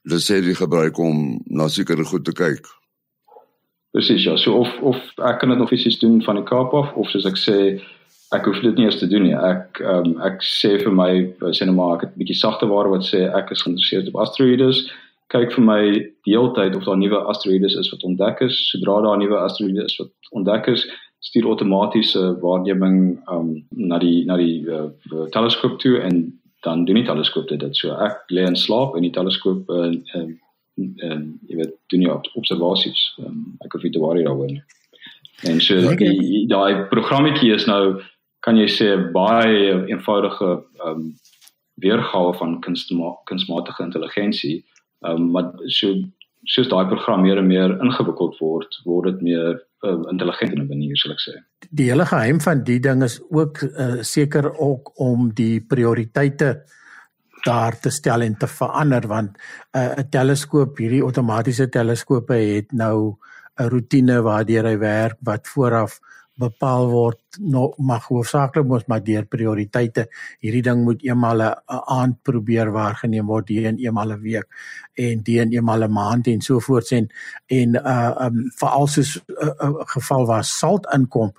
hulle 0.04 0.20
sê 0.22 0.40
jy 0.42 0.56
gebruik 0.58 0.98
om 0.98 1.40
na 1.46 1.68
sekere 1.68 2.04
goed 2.04 2.24
te 2.24 2.34
kyk. 2.36 2.66
Presies 3.94 4.24
ja, 4.26 4.36
so 4.36 4.58
of 4.64 4.70
of 4.82 4.98
ek 5.22 5.38
kan 5.40 5.54
dit 5.54 5.58
nog 5.58 5.70
fisies 5.70 5.98
doen 6.02 6.18
van 6.22 6.40
die 6.40 6.46
Kaap 6.46 6.74
af 6.74 6.94
of 6.98 7.10
soos 7.10 7.26
ek 7.30 7.38
sê 7.38 7.58
ek 8.34 8.48
hoef 8.48 8.60
dit 8.64 8.76
nie 8.78 8.86
eers 8.88 8.98
te 9.00 9.08
doen 9.10 9.24
nie. 9.26 9.36
Ek 9.36 9.80
ehm 9.82 10.10
um, 10.10 10.18
ek 10.26 10.42
sê 10.46 10.74
vir 10.82 10.92
my 10.92 11.10
sê 11.56 11.66
net 11.66 11.76
maar 11.76 11.96
ek 11.96 12.04
het 12.06 12.12
'n 12.14 12.20
bietjie 12.22 12.40
sagte 12.40 12.68
ware 12.70 12.92
wat 12.92 13.06
sê 13.06 13.24
ek 13.40 13.50
is 13.54 13.62
geïnteresseerd 13.62 14.10
op 14.12 14.20
asteroïdes. 14.24 14.84
Kyk 15.34 15.52
vir 15.56 15.64
my 15.64 15.80
die 16.26 16.34
hele 16.34 16.52
tyd 16.54 16.76
of 16.76 16.84
daar 16.84 17.00
nuwe 17.00 17.20
asteroïdes 17.32 17.78
is 17.80 17.90
wat 17.92 18.04
ontdek 18.10 18.40
is. 18.40 18.54
Sodra 18.70 19.00
daar 19.02 19.18
nuwe 19.18 19.38
asteroïdes 19.38 19.92
is 19.92 19.98
wat 19.98 20.12
ontdek 20.30 20.68
is, 20.68 20.86
stuur 21.20 21.46
outomatiese 21.46 22.22
waarneming 22.40 23.18
ehm 23.28 23.36
um, 23.38 23.64
na 23.70 23.98
die 23.98 24.24
na 24.24 24.36
die 24.36 24.64
uh, 24.68 24.88
teleskoop 25.30 25.78
toe 25.78 25.98
en 26.00 26.40
dan 26.64 26.84
doen 26.84 27.00
die 27.00 27.08
teleskoop 27.10 27.48
dit. 27.48 27.76
So 27.76 27.92
ek 27.92 28.24
lê 28.30 28.46
in 28.46 28.56
slaap 28.56 28.96
en 28.96 29.02
die 29.02 29.12
teleskoop 29.12 29.68
en 29.68 30.00
uh, 30.14 30.22
uh, 30.22 30.30
uh, 31.10 31.20
jy 31.48 31.60
weet 31.60 31.76
doen 31.92 32.06
jy 32.06 32.16
observasies. 32.40 33.02
Um, 33.20 33.58
ek 33.64 33.72
hoef 33.72 33.82
nie 33.82 33.92
te 33.92 34.02
worry 34.02 34.24
daaroor 34.24 34.50
nie. 34.50 34.62
En 35.42 35.60
so 35.60 35.96
die 35.98 36.46
daai 36.48 36.86
programmetjie 36.92 37.52
is 37.54 37.66
nou 37.66 38.00
kan 38.44 38.58
jy 38.60 38.66
sê 38.68 38.90
baie 39.14 39.86
eenvoudige 39.88 40.50
ehm 40.54 40.90
um, 40.90 41.14
weergawe 41.82 42.34
van 42.38 42.60
kunstma 42.62 43.16
kunsmatige 43.30 43.82
intelligensie. 43.82 44.58
Ehm 45.06 45.22
um, 45.22 45.30
maar 45.30 45.50
so 45.78 45.94
soos 46.44 46.68
daai 46.68 46.86
program 46.90 47.24
meer 47.24 47.40
en 47.40 47.48
meer 47.48 47.72
ingewikkeld 47.80 48.36
word, 48.40 48.76
word 48.84 49.08
dit 49.10 49.22
meer 49.30 49.58
um, 49.88 50.04
intelligent 50.12 50.52
in 50.52 50.62
'n 50.62 50.68
manier 50.68 50.96
sal 51.00 51.12
ek 51.12 51.22
sê. 51.24 51.34
Die 51.70 51.88
hele 51.90 52.06
geheim 52.06 52.40
van 52.40 52.64
die 52.64 52.80
ding 52.80 53.02
is 53.02 53.20
ook 53.30 53.62
uh, 53.62 54.02
seker 54.02 54.52
ook 54.52 54.92
om 55.00 55.30
die 55.34 55.60
prioriteite 55.60 56.64
daar 57.44 57.80
te 57.80 57.90
stel 57.90 58.22
en 58.22 58.36
te 58.36 58.46
verander 58.46 59.08
want 59.08 59.36
uh, 59.76 59.80
'n 59.80 60.00
uh, 60.00 60.08
teleskoop, 60.10 60.78
hierdie 60.78 61.02
outomatiese 61.02 61.68
teleskope 61.68 62.34
het 62.34 62.72
nou 62.72 63.16
'n 63.60 63.68
rotine 63.68 64.22
waardeur 64.22 64.64
hy 64.66 64.78
werk 64.78 65.18
wat 65.20 65.48
vooraf 65.48 66.00
bepaal 66.40 66.88
word 66.90 67.38
no, 67.38 67.72
mag 67.78 68.06
hoofsaaklik 68.10 68.66
mos 68.66 68.86
maar 68.90 69.02
deur 69.06 69.26
prioriteite. 69.30 70.06
Hierdie 70.42 70.62
ding 70.66 70.82
moet 70.84 71.02
eenmal 71.06 71.42
'n 71.42 71.54
aand 71.68 72.22
probeer 72.22 72.72
waargeneem 72.72 73.26
word 73.26 73.48
hier 73.48 73.68
in 73.70 73.78
eenmal 73.78 74.12
'n 74.12 74.20
week 74.22 74.46
en 74.94 75.22
die 75.22 75.38
in 75.40 75.52
eenmal 75.52 75.84
'n 75.84 75.92
maand 75.92 76.26
en 76.26 76.40
so 76.40 76.60
voort 76.60 76.92
en 76.92 77.08
en 77.46 77.76
uh 77.76 78.14
um 78.26 78.50
veral 78.58 78.86
soos 78.86 79.16
'n 79.16 79.22
uh, 79.46 79.54
uh, 79.62 79.84
geval 79.94 80.26
waar 80.26 80.44
salt 80.44 80.86
inkom 80.94 81.32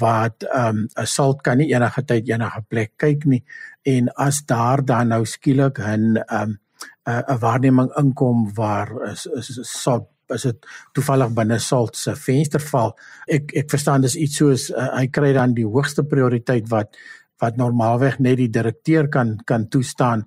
wat 0.00 0.44
um 0.54 0.88
'n 0.96 1.06
salt 1.06 1.42
kan 1.42 1.58
nie 1.58 1.72
enige 1.74 2.04
tyd 2.04 2.28
enige 2.28 2.62
plek 2.68 2.92
kyk 2.96 3.24
nie 3.24 3.44
en 3.82 4.08
as 4.16 4.44
daar 4.46 4.84
dan 4.84 5.08
nou 5.08 5.24
skielik 5.24 5.78
'n 5.78 6.16
um 6.30 6.58
'n 7.06 7.38
waarneming 7.40 7.90
inkom 7.96 8.54
waar 8.54 9.10
is, 9.12 9.26
is, 9.26 9.58
is 9.58 9.82
salt 9.82 10.08
as 10.34 10.46
dit 10.48 10.66
toevallig 10.96 11.32
binne 11.36 11.58
Salt 11.62 11.96
se 11.96 12.14
venster 12.16 12.62
val. 12.70 12.94
Ek 13.28 13.54
ek 13.62 13.70
verstaan 13.70 14.04
dis 14.04 14.16
iets 14.16 14.40
soos 14.40 14.68
uh, 14.70 14.90
hy 14.96 15.06
kry 15.12 15.32
dan 15.36 15.54
die 15.56 15.66
hoogste 15.66 16.04
prioriteit 16.04 16.68
wat 16.72 16.96
wat 17.42 17.56
normaalweg 17.56 18.18
net 18.18 18.38
die 18.40 18.50
direkteur 18.50 19.08
kan 19.08 19.36
kan 19.46 19.68
toestaan 19.70 20.26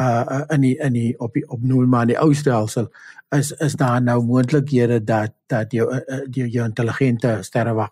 uh 0.00 0.44
in 0.54 0.60
die 0.60 0.76
in 0.78 0.92
die 0.92 1.14
op 1.18 1.34
die 1.34 1.44
op 1.48 1.62
nul 1.62 1.86
maar 1.86 2.06
in 2.06 2.14
die 2.14 2.20
ou 2.20 2.32
stelsel 2.34 2.88
is 3.36 3.52
is 3.66 3.74
daar 3.74 4.00
nou 4.02 4.22
moontlikhede 4.22 5.00
dat 5.04 5.34
dat 5.48 5.72
jou 5.72 5.88
uh, 5.90 6.24
jou, 6.30 6.46
jou 6.46 6.64
intelligente 6.64 7.38
sterrewag 7.42 7.90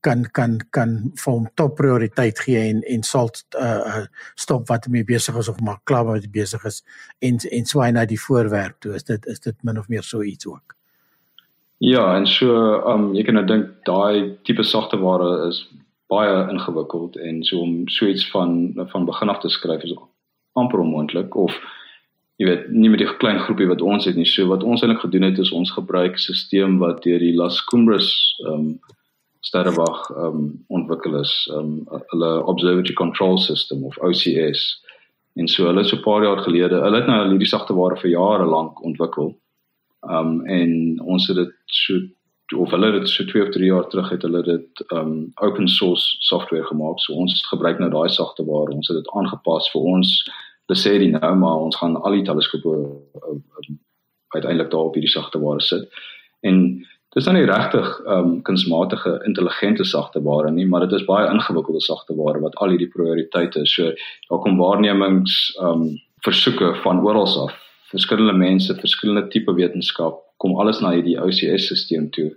kan 0.00 0.24
kan 0.32 0.58
kan 0.70 1.12
vir 1.16 1.32
hom 1.32 1.48
top 1.54 1.76
prioriteit 1.76 2.38
gee 2.38 2.68
en 2.70 2.82
en 2.82 3.02
sal 3.02 3.30
uh 3.60 4.04
stop 4.34 4.68
wat 4.68 4.88
hy 4.88 5.04
besig 5.04 5.36
is 5.36 5.48
of 5.48 5.60
maar 5.60 5.80
klaar 5.84 6.04
wat 6.08 6.30
besig 6.32 6.64
is 6.64 6.82
en 7.20 7.40
en 7.50 7.66
swaai 7.66 7.92
na 7.92 8.04
die 8.04 8.20
voorwerp 8.20 8.80
toe 8.80 8.94
is 8.94 9.04
dit 9.04 9.26
is 9.26 9.40
dit 9.40 9.56
min 9.62 9.78
of 9.78 9.88
meer 9.88 10.02
so 10.02 10.22
iets 10.22 10.46
ook. 10.46 10.79
Ja, 11.80 12.16
en 12.16 12.26
so 12.28 12.52
um 12.84 13.14
jy 13.16 13.22
kan 13.24 13.38
nou 13.38 13.46
dink 13.48 13.70
daai 13.88 14.36
tipe 14.44 14.64
sagte 14.68 14.98
ware 15.00 15.46
is 15.46 15.62
baie 16.12 16.42
ingewikkeld 16.52 17.16
en 17.16 17.38
so 17.46 17.62
om 17.64 17.86
so 17.88 18.04
iets 18.06 18.26
van 18.34 18.74
van 18.92 19.06
begin 19.08 19.32
af 19.32 19.40
te 19.40 19.48
skryf 19.48 19.86
is 19.88 19.94
amper 20.60 20.82
onmoontlik 20.82 21.36
of 21.40 21.56
jy 22.36 22.50
weet 22.50 22.68
nie 22.72 22.92
met 22.92 23.00
die 23.00 23.08
klein 23.22 23.40
groepie 23.46 23.70
wat 23.72 23.80
ons 23.80 24.04
het 24.04 24.16
nie. 24.20 24.28
So 24.28 24.50
wat 24.52 24.64
ons 24.64 24.84
eintlik 24.84 25.06
gedoen 25.06 25.28
het 25.30 25.40
is 25.40 25.54
ons 25.56 25.72
gebruik 25.72 26.20
stelsel 26.20 26.76
wat 26.84 27.00
deur 27.06 27.24
die 27.24 27.32
Las 27.36 27.64
Cumbres 27.72 28.12
um 28.52 28.78
sterrewag 29.40 30.04
um 30.20 30.46
ontwikkel 30.68 31.16
is, 31.20 31.32
um 31.56 31.86
hulle 32.12 32.30
Observatory 32.44 32.94
Control 32.94 33.38
System 33.40 33.84
of 33.88 33.96
OCS. 34.04 34.68
En 35.40 35.48
so 35.48 35.64
hulle 35.64 35.84
so 35.84 36.04
paar 36.04 36.28
jaar 36.28 36.44
gelede, 36.44 36.80
hulle 36.84 37.00
het 37.00 37.08
nou 37.08 37.22
hierdie 37.28 37.48
sagte 37.48 37.72
ware 37.72 37.96
vir 37.96 38.18
jare 38.18 38.44
lank 38.44 38.84
ontwikkel. 38.84 39.32
Um 40.00 40.46
en 40.46 41.00
ons 41.00 41.26
het 41.28 41.36
dit 41.36 41.54
so 41.66 42.00
of 42.56 42.70
hulle 42.70 42.92
het 42.92 43.08
so 43.08 43.24
2 43.24 43.42
of 43.42 43.50
3 43.54 43.66
jaar 43.66 43.86
terug 43.88 44.08
het 44.10 44.22
hulle 44.22 44.42
dit 44.42 44.84
um 44.92 45.32
open 45.34 45.68
source 45.68 46.16
software 46.18 46.64
gemaak. 46.66 47.00
So 47.00 47.14
ons 47.14 47.46
gebruik 47.48 47.78
nou 47.78 47.90
daai 47.90 48.08
sagte 48.08 48.44
ware. 48.44 48.74
Ons 48.74 48.88
het 48.88 48.96
dit 48.96 49.10
aangepas 49.14 49.70
vir 49.72 49.82
ons 49.82 50.14
sê 50.78 50.98
die 50.98 51.10
nou 51.10 51.34
maar 51.36 51.64
ons 51.66 51.76
gaan 51.76 51.96
al 51.96 52.14
die 52.18 52.26
teleskope 52.26 52.70
uh, 52.70 53.34
uh, 53.34 53.70
uiteindelik 54.36 54.70
daar 54.70 54.90
op 54.90 54.94
hierdie 54.94 55.10
sagte 55.10 55.40
ware 55.42 55.60
sit. 55.60 55.88
En 56.46 56.60
dis 57.14 57.24
dan 57.24 57.34
nie 57.34 57.46
regtig 57.48 57.88
ehm 58.06 58.18
um, 58.18 58.42
kunsmatige 58.46 59.16
intelligente 59.26 59.84
sagte 59.84 60.22
ware 60.22 60.50
nie, 60.50 60.66
maar 60.66 60.86
dit 60.86 61.00
is 61.00 61.06
baie 61.08 61.30
ingewikkelde 61.30 61.80
sagte 61.80 62.14
ware 62.14 62.40
wat 62.40 62.54
al 62.54 62.68
hierdie 62.68 62.92
prioriteite. 62.92 63.66
So 63.66 63.90
daar 64.28 64.38
kom 64.44 64.58
waarnemings 64.58 65.56
ehm 65.58 65.82
um, 65.82 65.98
versoeke 66.22 66.74
van 66.84 67.02
oral 67.02 67.26
af. 67.48 67.69
Verskillende 67.90 68.36
mense, 68.38 68.74
verskillende 68.78 69.28
tipe 69.28 69.54
wetenskap 69.54 70.20
kom 70.42 70.54
alles 70.62 70.80
na 70.80 70.94
hierdie 70.94 71.18
OCS-stelsel 71.20 72.08
toe. 72.14 72.30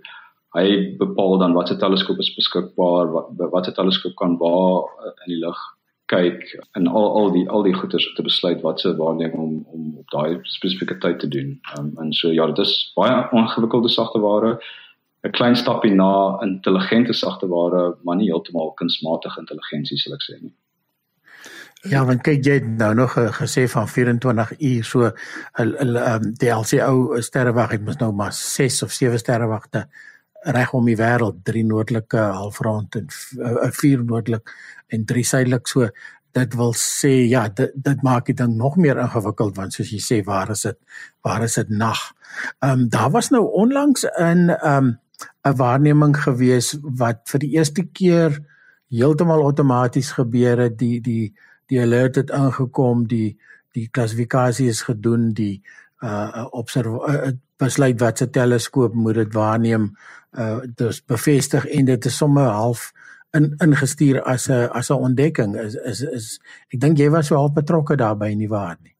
Hy 0.54 0.66
bepaal 0.98 1.38
dan 1.42 1.54
watter 1.54 1.78
teleskoop 1.78 2.20
is 2.22 2.34
beskikbaar, 2.34 3.10
wat 3.14 3.30
watter 3.54 3.74
teleskoop 3.74 4.14
kan 4.18 4.36
waar 4.42 4.84
uh, 5.02 5.14
in 5.26 5.34
die 5.34 5.40
lug 5.42 5.58
kyk 6.12 6.42
en 6.76 6.86
al 6.86 7.06
al 7.18 7.30
die 7.32 7.44
al 7.48 7.62
die 7.64 7.74
goeders 7.74 8.06
om 8.10 8.16
te 8.16 8.26
besluit 8.26 8.60
wat 8.62 8.80
se 8.80 8.92
waarneming 8.96 9.40
om 9.40 9.54
om 9.72 9.84
op 10.02 10.10
daai 10.12 10.38
spesifieke 10.56 10.98
tyd 11.00 11.18
te 11.22 11.28
doen. 11.28 11.54
Um, 11.78 11.94
en 12.02 12.12
so 12.12 12.32
ja, 12.34 12.46
dit 12.50 12.60
is 12.66 12.74
baie 12.98 13.22
ongewikkelde 13.32 13.88
sagte 13.88 14.20
ware. 14.20 14.58
'n 15.24 15.32
Klein 15.32 15.56
stapie 15.56 15.94
na 15.94 16.38
intelligente 16.42 17.12
sagte 17.12 17.48
ware, 17.48 17.96
maar 18.02 18.16
nie 18.16 18.28
heeltemal 18.28 18.74
kunsmatige 18.76 19.40
intelligensie 19.40 19.98
sal 19.98 20.18
ek 20.18 20.26
sê 20.26 20.36
nie. 20.42 20.52
Ja, 21.84 22.00
want 22.08 22.22
kyk 22.24 22.40
jy 22.46 22.58
nou 22.64 22.94
nog 22.96 23.12
gesê 23.36 23.66
van 23.68 23.88
24 23.88 24.54
uur 24.56 24.86
so 24.88 25.10
hulle 25.58 26.04
um, 26.14 26.30
die 26.40 26.48
LCO 26.48 27.20
sterrewag 27.20 27.74
het 27.76 27.84
mos 27.84 27.98
nou 28.00 28.08
maar 28.16 28.32
6 28.32 28.82
of 28.86 28.92
7 28.96 29.20
sterrewagte 29.20 29.84
reg 30.56 30.72
om 30.76 30.88
die 30.88 30.96
wêreld, 30.96 31.42
drie 31.44 31.64
noordelike 31.64 32.20
halfrond 32.38 32.96
en 33.00 33.06
uh, 33.36 33.68
vier 33.76 34.04
noordelik 34.04 34.52
en 34.92 35.04
drie 35.08 35.24
suidelik 35.24 35.68
so. 35.68 35.90
Dit 36.34 36.56
wil 36.58 36.72
sê 36.74 37.12
ja, 37.30 37.46
dit 37.48 37.76
dit 37.76 38.02
maak 38.02 38.26
dit 38.32 38.36
dan 38.36 38.56
nog 38.56 38.80
meer 38.80 38.98
ingewikkeld 39.04 39.56
want 39.60 39.76
soos 39.76 39.92
jy 39.92 40.00
sê, 40.02 40.22
waar 40.24 40.50
is 40.56 40.64
dit? 40.66 40.80
Waar 41.22 41.44
is 41.44 41.60
dit 41.60 41.70
nag? 41.70 42.00
Ehm 42.64 42.84
um, 42.84 42.88
daar 42.88 43.12
was 43.12 43.30
nou 43.30 43.44
onlangs 43.52 44.08
in 44.18 44.48
ehm 44.50 44.76
um, 44.88 44.92
'n 45.44 45.56
waarneming 45.56 46.16
gewees 46.16 46.76
wat 46.82 47.28
vir 47.28 47.40
die 47.40 47.54
eerste 47.60 47.84
keer 47.84 48.40
heeltemal 48.88 49.44
outomaties 49.44 50.12
gebeur 50.16 50.58
het. 50.58 50.78
Die 50.78 51.00
die 51.00 51.34
die 51.66 51.80
alert 51.80 52.16
het 52.16 52.30
aangekom, 52.30 53.06
die 53.06 53.36
die 53.74 53.88
klassifikasie 53.90 54.68
is 54.70 54.82
gedoen, 54.82 55.32
die 55.34 55.62
uh 56.04 56.46
observ 56.50 57.00
uh, 57.08 57.32
besluit 57.58 58.00
wat 58.00 58.18
se 58.18 58.30
teleskoop 58.30 58.94
moet 58.94 59.14
dit 59.14 59.34
waarneem 59.34 59.88
uh 60.38 60.60
dis 60.76 61.00
bevestig 61.06 61.66
en 61.66 61.84
dit 61.84 62.04
is 62.04 62.16
sommer 62.16 62.50
half 62.50 62.92
in 63.34 63.54
ingestuur 63.66 64.22
as 64.22 64.48
'n 64.48 64.68
as 64.70 64.90
'n 64.90 65.04
ontdekking 65.08 65.56
is 65.56 65.74
is 65.74 66.02
is 66.02 66.40
ek 66.74 66.80
dink 66.80 66.98
jy 66.98 67.10
was 67.10 67.30
wel 67.30 67.52
betrokke 67.52 67.96
daarbey 67.96 68.34
nie 68.34 68.48
waar 68.48 68.76
nie. 68.82 68.94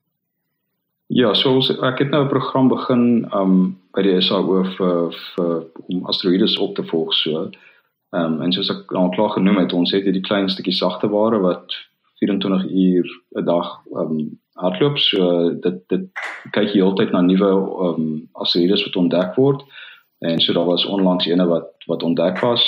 Ja, 1.07 1.35
so 1.35 1.59
ek 1.83 1.99
het 1.99 2.11
nou 2.11 2.25
'n 2.25 2.29
program 2.29 2.69
begin 2.69 3.29
um 3.35 3.79
by 3.95 4.03
die 4.03 4.21
SAO 4.21 4.65
vir 4.77 5.13
vir 5.37 5.65
om 5.89 6.07
asteroïdes 6.07 6.59
op 6.59 6.75
te 6.75 6.83
volg 6.83 7.13
so. 7.15 7.51
Um 8.13 8.43
en 8.43 8.53
soos 8.53 8.71
ek 8.71 8.93
al 8.93 9.11
klaar 9.11 9.31
genoem 9.31 9.57
het, 9.57 9.73
ons 9.73 9.93
het 9.93 10.05
hierdie 10.05 10.23
klein 10.23 10.49
stukkie 10.49 10.73
sagte 10.73 11.09
ware 11.09 11.39
wat 11.39 11.67
24 12.19 12.71
uur 12.71 13.07
'n 13.39 13.45
dag 13.45 13.81
um 13.93 14.41
hardloop. 14.53 14.99
So 14.99 15.51
dit 15.61 15.79
dit 15.89 16.09
kyk 16.51 16.69
jy 16.73 16.81
heeltyd 16.83 17.11
na 17.13 17.21
nuwe 17.21 17.51
um 17.89 18.29
asteroïdes 18.33 18.85
wat 18.85 18.97
ontdek 18.97 19.35
word. 19.35 19.63
En 20.19 20.41
so 20.41 20.53
daar 20.53 20.65
was 20.65 20.85
onlangs 20.85 21.27
eene 21.27 21.47
wat 21.47 21.71
wat 21.87 22.03
ontdek 22.03 22.39
was. 22.39 22.65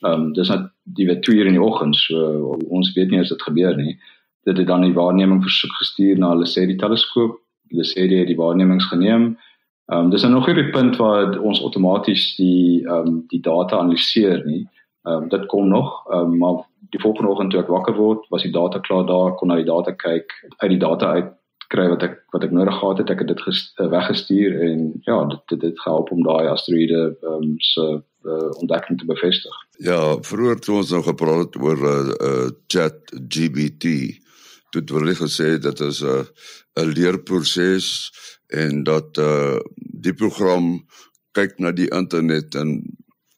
Ehm 0.00 0.12
um, 0.12 0.32
dis 0.32 0.48
net 0.48 0.70
die 0.82 1.06
wat 1.06 1.22
2 1.22 1.36
uur 1.36 1.46
in 1.46 1.58
die 1.58 1.62
oggend. 1.62 1.96
So 1.96 2.56
ons 2.68 2.92
weet 2.92 3.10
nie 3.10 3.20
as 3.20 3.28
dit 3.28 3.42
gebeur 3.42 3.76
nie. 3.76 3.98
Dit 4.42 4.56
het 4.56 4.66
dan 4.66 4.80
die 4.86 4.94
waarneming 4.94 5.42
versoek 5.42 5.72
gestuur 5.72 6.18
na 6.18 6.34
die 6.38 6.76
teleskoop. 6.76 7.38
Hulle 7.68 7.84
sê 7.84 8.08
die 8.08 8.24
die 8.26 8.36
waarnemings 8.36 8.88
geneem. 8.88 9.36
Ehm 9.92 10.04
um, 10.04 10.10
dis 10.10 10.22
nou 10.22 10.32
nog 10.32 10.46
hierdie 10.46 10.70
punt 10.70 10.96
waar 10.96 11.38
ons 11.40 11.62
outomaties 11.62 12.36
die 12.36 12.84
ehm 12.86 13.06
um, 13.06 13.24
die 13.28 13.40
data 13.40 13.78
analiseer 13.78 14.44
nie. 14.46 14.66
Ehm 15.08 15.22
um, 15.22 15.28
dit 15.32 15.46
kom 15.46 15.68
nog, 15.68 15.88
ehm 16.10 16.32
um, 16.32 16.36
maar 16.38 16.62
die 16.92 17.00
volgende 17.00 17.30
oggend 17.30 17.50
toe 17.50 17.60
ek 17.60 17.72
wakker 17.72 17.94
word, 17.96 18.28
was 18.28 18.44
die 18.44 18.52
data 18.52 18.78
klaar 18.84 19.06
daar, 19.06 19.34
kon 19.34 19.48
na 19.48 19.56
die 19.60 19.68
data 19.68 19.94
kyk, 19.96 20.34
uit 20.56 20.70
die 20.74 20.80
data 20.84 21.12
uit 21.16 21.32
kry 21.72 21.86
wat 21.92 22.04
ek 22.04 22.20
wat 22.32 22.44
ek 22.44 22.52
nodig 22.56 22.76
gehad 22.80 23.00
het, 23.02 23.10
ek 23.12 23.22
het 23.24 23.30
dit 23.32 23.42
ges, 23.44 23.62
uh, 23.76 23.88
weggestuur 23.92 24.60
en 24.68 24.84
ja, 25.08 25.18
dit 25.32 25.42
dit 25.54 25.66
het 25.68 25.82
gehelp 25.84 26.12
om 26.12 26.22
daai 26.26 26.48
asteroïde 26.52 27.02
um, 27.32 27.50
se 27.64 27.86
uh, 27.88 28.50
ontdekking 28.60 29.00
te 29.00 29.08
bevestig. 29.08 29.58
Ja, 29.84 30.00
vroeër 30.30 30.62
toe 30.64 30.78
ons 30.80 30.94
nog 30.96 31.04
gepraat 31.08 31.44
het 31.46 31.60
oor 31.62 31.84
uh, 31.92 31.98
uh, 32.30 32.46
chat 32.72 33.12
GBT, 33.14 33.92
dit 34.76 34.94
word 34.96 35.20
gesê 35.20 35.56
dat 35.60 35.80
dit 35.80 36.00
'n 36.02 36.14
uh, 36.14 36.24
'n 36.84 36.92
leerproses 36.96 38.12
en 38.48 38.82
dat 38.84 39.18
uh, 39.18 39.60
die 39.76 40.14
program 40.14 40.84
kyk 41.32 41.58
na 41.58 41.72
die 41.72 41.90
internet 41.92 42.54
en 42.54 42.80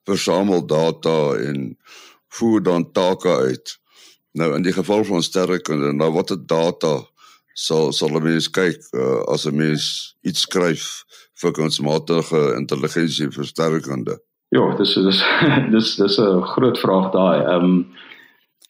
versamel 0.05 0.67
data 0.67 1.35
en 1.35 1.79
voer 2.29 2.63
dan 2.63 2.93
take 2.93 3.29
uit. 3.29 3.79
Nou 4.33 4.55
in 4.55 4.63
die 4.63 4.73
geval 4.73 5.05
van 5.05 5.23
sterrekunde, 5.23 5.93
nou 5.93 6.13
wat 6.13 6.29
het 6.29 6.49
data 6.49 7.01
sal 7.53 7.93
sal 7.93 8.21
mens 8.23 8.49
kyk 8.51 8.79
uh, 8.95 9.23
as 9.33 9.47
'n 9.47 9.57
mens 9.57 10.17
iets 10.23 10.41
skryf 10.47 11.05
vir 11.41 11.53
kunsmatige 11.53 12.55
intelligensie 12.57 13.31
versterkende. 13.31 14.21
Ja, 14.49 14.75
dis 14.77 14.95
dis 14.95 15.23
dis 15.75 15.97
dis 15.97 16.19
'n 16.19 16.43
groot 16.43 16.79
vraag 16.79 17.13
daai. 17.13 17.39
Ehm 17.45 17.65
um, 17.65 17.87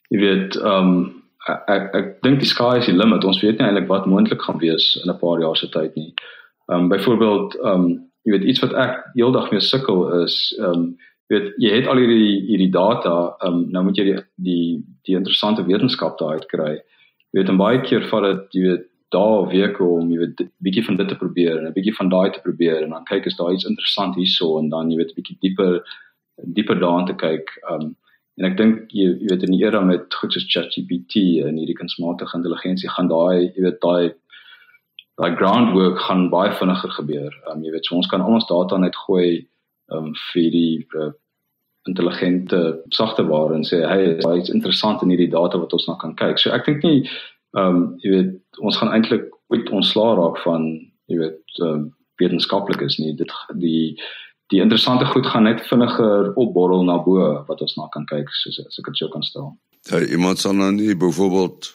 jy 0.09 0.19
weet 0.21 0.57
ehm 0.57 0.89
um, 0.89 1.23
ek 1.67 1.95
ek 1.95 2.23
dink 2.23 2.41
die 2.41 2.49
sky 2.49 2.77
is 2.79 2.87
die 2.87 2.97
limit. 2.97 3.25
Ons 3.25 3.41
weet 3.41 3.59
nie 3.59 3.67
eintlik 3.67 3.89
wat 3.89 4.07
moontlik 4.07 4.43
gaan 4.43 4.59
wees 4.59 4.97
in 5.05 5.11
'n 5.11 5.19
paar 5.19 5.41
jaar 5.41 5.57
se 5.57 5.69
tyd 5.69 5.95
nie. 5.95 6.15
Ehm 6.69 6.81
um, 6.81 6.89
byvoorbeeld 6.89 7.55
ehm 7.55 7.85
um, 7.85 8.11
jy 8.23 8.33
weet 8.33 8.49
iets 8.49 8.61
wat 8.61 8.73
ek 8.73 9.05
heeldag 9.15 9.51
mee 9.51 9.61
sukkel 9.61 10.23
is 10.25 10.57
ehm 10.59 10.73
um, 10.73 10.97
weet 11.31 11.51
jy 11.63 11.73
het 11.77 11.89
al 11.91 12.01
hierdie 12.03 12.41
hierdie 12.51 12.73
data 12.75 13.17
ehm 13.39 13.55
um, 13.55 13.65
nou 13.75 13.85
moet 13.89 13.99
jy 13.99 14.07
die 14.11 14.21
die 14.49 14.69
die 15.09 15.17
interessante 15.19 15.67
wetenskap 15.67 16.19
daar 16.19 16.41
uitkry 16.41 16.73
jy 16.77 17.41
weet 17.41 17.53
en 17.53 17.61
baie 17.61 17.81
keer 17.87 18.07
vat 18.11 18.27
dit 18.27 18.59
jy 18.59 18.65
weet 18.69 18.87
daar 19.15 19.49
weke 19.51 19.85
om 19.85 20.11
jy 20.11 20.19
weet 20.23 20.45
bietjie 20.67 20.85
van 20.87 20.99
dit 21.01 21.09
te 21.09 21.19
probeer 21.23 21.57
en 21.59 21.67
'n 21.67 21.77
bietjie 21.79 21.97
van 21.97 22.11
daai 22.11 22.31
te 22.31 22.43
probeer 22.43 22.83
en 22.83 22.95
dan 22.97 23.09
kyk 23.11 23.27
as 23.27 23.39
daar 23.39 23.53
iets 23.53 23.69
interessant 23.71 24.17
hierso 24.17 24.59
en 24.59 24.69
dan 24.75 24.91
jy 24.91 24.97
weet 25.01 25.11
'n 25.11 25.19
bietjie 25.19 25.39
dieper 25.41 25.83
dieper 26.59 26.79
daarin 26.81 27.07
te 27.07 27.15
kyk 27.15 27.51
um 27.73 27.95
en 28.41 28.47
ek 28.49 28.57
dink 28.57 28.93
jy, 28.97 29.07
jy 29.21 29.29
weet 29.31 29.43
in 29.45 29.53
die 29.53 29.65
era 29.65 29.81
met 29.85 30.15
goed 30.15 30.33
soos 30.33 30.47
ChatGPT 30.49 31.45
en 31.45 31.59
hierdie 31.61 31.77
kunsmatige 31.77 32.37
intelligensie 32.39 32.89
gaan 32.89 33.09
daai 33.09 33.53
jy 33.55 33.63
weet 33.67 33.81
daai 33.85 34.15
daai 35.21 35.37
groundwork 35.37 35.99
gaan 36.01 36.31
baie 36.33 36.53
vinniger 36.57 36.91
gebeur. 36.97 37.33
Um 37.51 37.65
jy 37.65 37.73
weet 37.75 37.85
so 37.85 37.97
ons 37.97 38.09
kan 38.09 38.23
al 38.25 38.39
ons 38.39 38.49
data 38.49 38.79
net 38.79 38.97
gooi 38.97 39.47
um 39.93 40.15
vir 40.33 40.51
die 40.55 40.87
uh, 40.97 41.11
intelligente 41.89 42.83
sagte 42.89 43.25
ware 43.27 43.55
en 43.55 43.65
sê 43.65 43.81
hey, 43.89 44.17
is 44.17 44.25
baie 44.25 44.43
interessant 44.53 45.03
in 45.03 45.13
hierdie 45.13 45.31
data 45.33 45.59
wat 45.59 45.73
ons 45.73 45.87
na 45.89 45.97
kan 46.01 46.15
kyk. 46.15 46.39
So 46.39 46.53
ek 46.57 46.67
dink 46.69 46.85
nie 46.87 46.99
ehm 47.59 47.77
um, 47.77 47.87
jy 48.05 48.11
weet 48.15 48.61
ons 48.61 48.77
gaan 48.79 48.93
eintlik 48.95 49.31
ooit 49.51 49.71
ontslaa 49.75 50.15
raak 50.19 50.39
van 50.45 50.69
jy 51.11 51.23
weet 51.25 51.61
ehm 51.63 51.73
um, 51.73 51.89
wetenskaplik 52.21 52.83
is 52.85 52.99
nie. 53.01 53.15
Dit 53.17 53.33
die 53.63 53.97
die 54.53 54.61
interessante 54.61 55.07
goed 55.07 55.27
gaan 55.31 55.47
net 55.47 55.63
vinniger 55.71 56.33
opborrel 56.35 56.85
na 56.85 56.99
bo 57.03 57.27
wat 57.49 57.61
ons 57.65 57.77
na 57.79 57.87
kan 57.95 58.05
kyk 58.11 58.29
soos 58.43 58.59
as 58.67 58.81
ek 58.83 58.91
dit 58.91 59.03
sou 59.03 59.09
kan 59.13 59.23
stel. 59.23 59.53
Ja, 59.89 60.01
iemand 60.03 60.43
sal 60.43 60.59
nou 60.59 60.73
nie 60.75 60.97
byvoorbeeld 60.97 61.71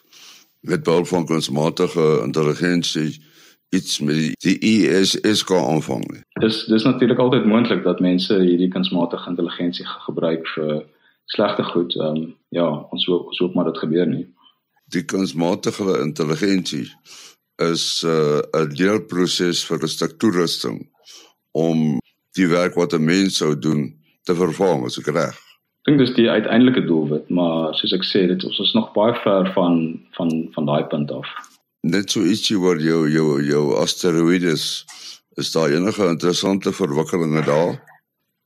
met 0.70 0.84
behulp 0.84 1.08
van 1.08 1.26
kunsmatige 1.26 2.22
intelligensie 2.24 3.16
iets 3.70 4.00
met 4.00 4.36
die 4.44 4.58
ISS 4.60 5.44
kan 5.44 5.64
aanvang 5.64 6.04
nie. 6.12 6.22
Dis 6.40 6.66
dis 6.66 6.84
natuurlik 6.84 7.20
altyd 7.20 7.46
moontlik 7.46 7.84
dat 7.84 8.00
mense 8.00 8.38
hierdie 8.40 8.70
kunsmatige 8.72 9.30
intelligensie 9.30 9.86
gebruik 9.86 10.48
vir 10.56 10.86
slegte 11.26 11.64
goed. 11.64 11.96
Ehm 11.96 12.16
um, 12.16 12.36
ja, 12.50 12.68
ons 12.90 13.06
hoop 13.06 13.28
ons 13.34 13.40
hoop 13.40 13.54
maar 13.54 13.72
dit 13.72 13.78
gebeur 13.78 14.08
nie. 14.08 14.26
Die 14.94 15.06
kunsmatige 15.06 16.00
intelligensie 16.02 16.88
is 17.58 18.04
uh, 18.04 18.40
'n 18.40 18.62
uh, 18.62 18.78
leerproses 18.78 19.66
vir 19.66 19.80
'n 19.84 19.88
stuk 19.88 20.20
toerusting 20.20 20.90
om 21.52 22.00
die 22.36 22.48
werk 22.48 22.76
wat 22.76 22.94
'n 22.94 23.06
mens 23.06 23.38
sou 23.38 23.60
doen 23.60 23.96
te 24.24 24.36
vervang, 24.36 24.86
as 24.86 25.00
ek 25.00 25.08
reg. 25.08 25.36
Ek 25.86 25.94
dink 25.94 26.00
dis 26.00 26.16
die 26.16 26.30
uiteindelike 26.30 26.86
doelwit, 26.86 27.30
maar 27.30 27.74
soos 27.78 27.94
ek 27.94 28.04
sê, 28.04 28.28
dit 28.28 28.44
ons 28.44 28.60
is 28.60 28.74
nog 28.74 28.94
baie 28.94 29.14
ver 29.24 29.52
van 29.54 30.02
van 30.18 30.50
van 30.56 30.66
daai 30.66 30.84
punt 30.84 31.12
af. 31.12 31.28
Net 31.86 32.10
so 32.10 32.24
ietsie 32.26 32.56
oor 32.58 32.80
jou 32.82 33.04
jou 33.14 33.42
jou 33.46 33.64
asteroïdes. 33.78 34.64
Is 35.38 35.52
daar 35.54 35.70
enige 35.70 36.08
interessante 36.08 36.72
verwikkelinge 36.74 37.44
daar? 37.46 37.76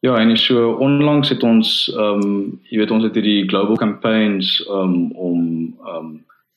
Ja, 0.04 0.18
en 0.20 0.38
so 0.38 0.74
onlangs 0.84 1.30
het 1.30 1.44
ons 1.44 1.70
ehm 1.96 2.24
um, 2.24 2.34
jy 2.72 2.82
weet 2.82 2.92
ons 2.92 3.06
het 3.08 3.16
hierdie 3.16 3.48
global 3.48 3.80
campaigns 3.80 4.58
um, 4.68 5.12
om 5.12 5.40
ehm 5.86 5.96
um, 5.96 6.10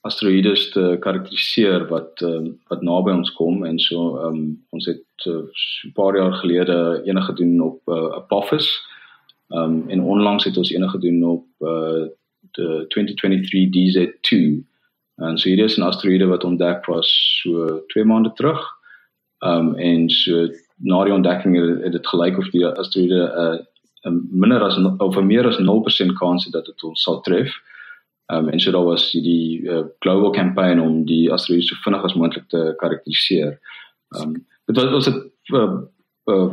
asteroïdes 0.03 0.65
te 0.75 0.97
karakteriseer 1.05 1.87
wat 1.87 2.19
uh, 2.27 2.49
wat 2.73 2.83
naby 2.83 3.15
ons 3.15 3.31
kom 3.39 3.63
en 3.65 3.79
so 3.79 4.17
um, 4.27 4.41
ons 4.75 4.87
het 4.91 5.29
uh, 5.31 5.47
'n 5.87 5.93
paar 5.95 6.19
jaar 6.19 6.35
gelede 6.41 7.03
enige 7.07 7.31
gedoen 7.31 7.61
op 7.61 7.79
uh, 7.87 8.11
Apophis. 8.19 8.73
Um 9.55 9.85
en 9.89 10.03
onlangs 10.03 10.45
het 10.45 10.57
ons 10.57 10.73
enige 10.73 10.99
gedoen 10.99 11.25
op 11.25 11.47
uh, 11.61 12.11
die 12.59 12.87
2023 12.89 13.71
DZ2. 13.71 14.72
En 15.23 15.39
so 15.39 15.49
hierdie 15.49 15.65
is 15.65 15.79
'n 15.79 15.87
asteroïde 15.87 16.27
wat 16.27 16.45
ontdek 16.45 16.87
was 16.87 17.09
so 17.43 17.83
2 17.89 18.05
maande 18.05 18.33
terug. 18.35 18.63
Um 19.39 19.75
en 19.75 20.11
so 20.11 20.49
na 20.77 21.05
die 21.05 21.13
ontdekking 21.13 21.57
het 21.83 21.93
dit 21.93 22.07
gelyk 22.07 22.39
of 22.39 22.51
die 22.51 22.67
asteroïde 22.67 23.21
'n 23.23 23.41
uh, 23.43 23.59
um, 24.05 24.29
minder 24.31 24.63
as 24.63 24.77
of 24.99 25.21
meer 25.23 25.47
as 25.47 25.59
0% 25.59 26.13
kans 26.19 26.45
het 26.45 26.53
dat 26.53 26.67
dit 26.67 26.83
ons 26.83 27.03
sal 27.03 27.21
tref. 27.21 27.55
Um, 28.27 28.49
en 28.49 28.61
so 28.61 28.71
daar 28.71 28.85
was 28.85 29.11
die 29.13 29.63
uh, 29.63 29.85
global 29.99 30.31
campaign 30.31 30.81
om 30.81 31.05
die 31.05 31.33
asteroïde 31.33 31.67
so 31.67 31.77
vinnig 31.85 32.05
as 32.05 32.15
moontlik 32.15 32.49
te 32.49 32.75
karakteriseer. 32.77 33.59
Ehm 34.17 34.29
um, 34.29 34.47
dit 34.67 34.77
was 34.77 34.91
was 34.91 35.05
dit 35.05 35.31
uh, 35.55 35.81
uh, 36.31 36.53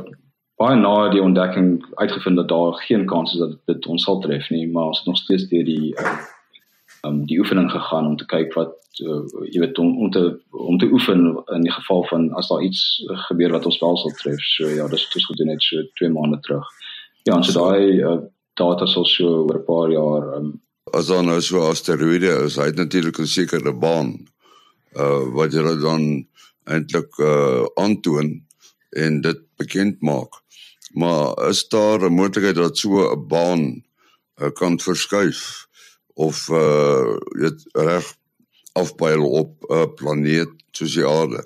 baie 0.55 0.75
na 0.75 1.09
die 1.09 1.21
ontdekking 1.21 1.85
uitgevind 1.95 2.35
dat 2.35 2.49
daar 2.49 2.73
geen 2.73 3.05
kans 3.05 3.33
is 3.33 3.39
dat 3.39 3.57
dit 3.65 3.85
ons 3.85 4.03
sal 4.03 4.19
tref 4.19 4.49
nie, 4.49 4.67
maar 4.67 4.85
ons 4.85 4.97
het 4.97 5.07
nog 5.07 5.17
steeds 5.17 5.47
deur 5.47 5.65
die 5.65 5.95
ehm 5.95 6.37
um, 7.07 7.25
die 7.25 7.39
oefening 7.39 7.71
gegaan 7.71 8.07
om 8.07 8.17
te 8.17 8.25
kyk 8.25 8.53
wat 8.53 8.75
uh, 9.03 9.23
jy 9.51 9.61
weet 9.63 9.79
om, 9.79 9.97
om 10.03 10.11
te 10.11 10.23
om 10.51 10.77
te 10.77 10.89
oefen 10.91 11.43
in 11.55 11.67
die 11.67 11.73
geval 11.73 12.03
van 12.11 12.29
as 12.39 12.49
daar 12.51 12.63
iets 12.63 12.81
gebeur 13.27 13.51
wat 13.55 13.65
ons 13.65 13.79
wel 13.79 13.97
sal 13.97 14.15
tref. 14.21 14.41
So 14.55 14.69
ja, 14.69 14.87
dis 14.87 15.09
dis 15.13 15.25
goed 15.25 15.43
net 15.45 15.63
so 15.63 15.83
2 16.01 16.09
maande 16.15 16.39
terug. 16.47 16.65
Ja, 17.23 17.35
en 17.35 17.43
so 17.43 17.55
daai 17.55 18.01
uh, 18.01 18.17
data 18.59 18.87
sal 18.87 19.05
so 19.05 19.45
oor 19.45 19.59
'n 19.59 19.65
paar 19.67 19.91
jaar 19.91 20.33
um, 20.37 20.59
as 20.93 21.07
dan 21.07 21.25
nou 21.29 21.39
so 21.41 21.61
asteroïde 21.69 22.31
is, 22.45 22.57
hy 22.57 22.69
het 22.71 22.79
natuurlik 22.79 23.19
'n 23.19 23.27
sekere 23.27 23.73
baan 23.73 24.27
uh 24.97 25.21
wat 25.37 25.53
jy 25.53 25.61
dan 25.81 26.25
eintlik 26.65 27.17
uh 27.19 27.65
aantoon 27.75 28.41
en 28.97 29.21
dit 29.21 29.39
bekend 29.57 30.01
maak. 30.01 30.41
Maar 30.93 31.49
is 31.49 31.67
daar 31.69 32.01
'n 32.01 32.13
moontlikheid 32.13 32.55
dat 32.55 32.77
so 32.77 32.89
'n 32.89 33.27
baan 33.27 33.83
uh, 34.41 34.51
kan 34.53 34.79
verskuif 34.79 35.68
of 36.19 36.49
uh 36.51 37.15
dit 37.39 37.69
reg 37.71 38.05
afpyl 38.73 39.23
op 39.41 39.51
'n 39.69 39.73
uh, 39.73 39.87
planeet 39.95 40.51
soos 40.71 40.93
die 40.93 41.07
aarde? 41.07 41.43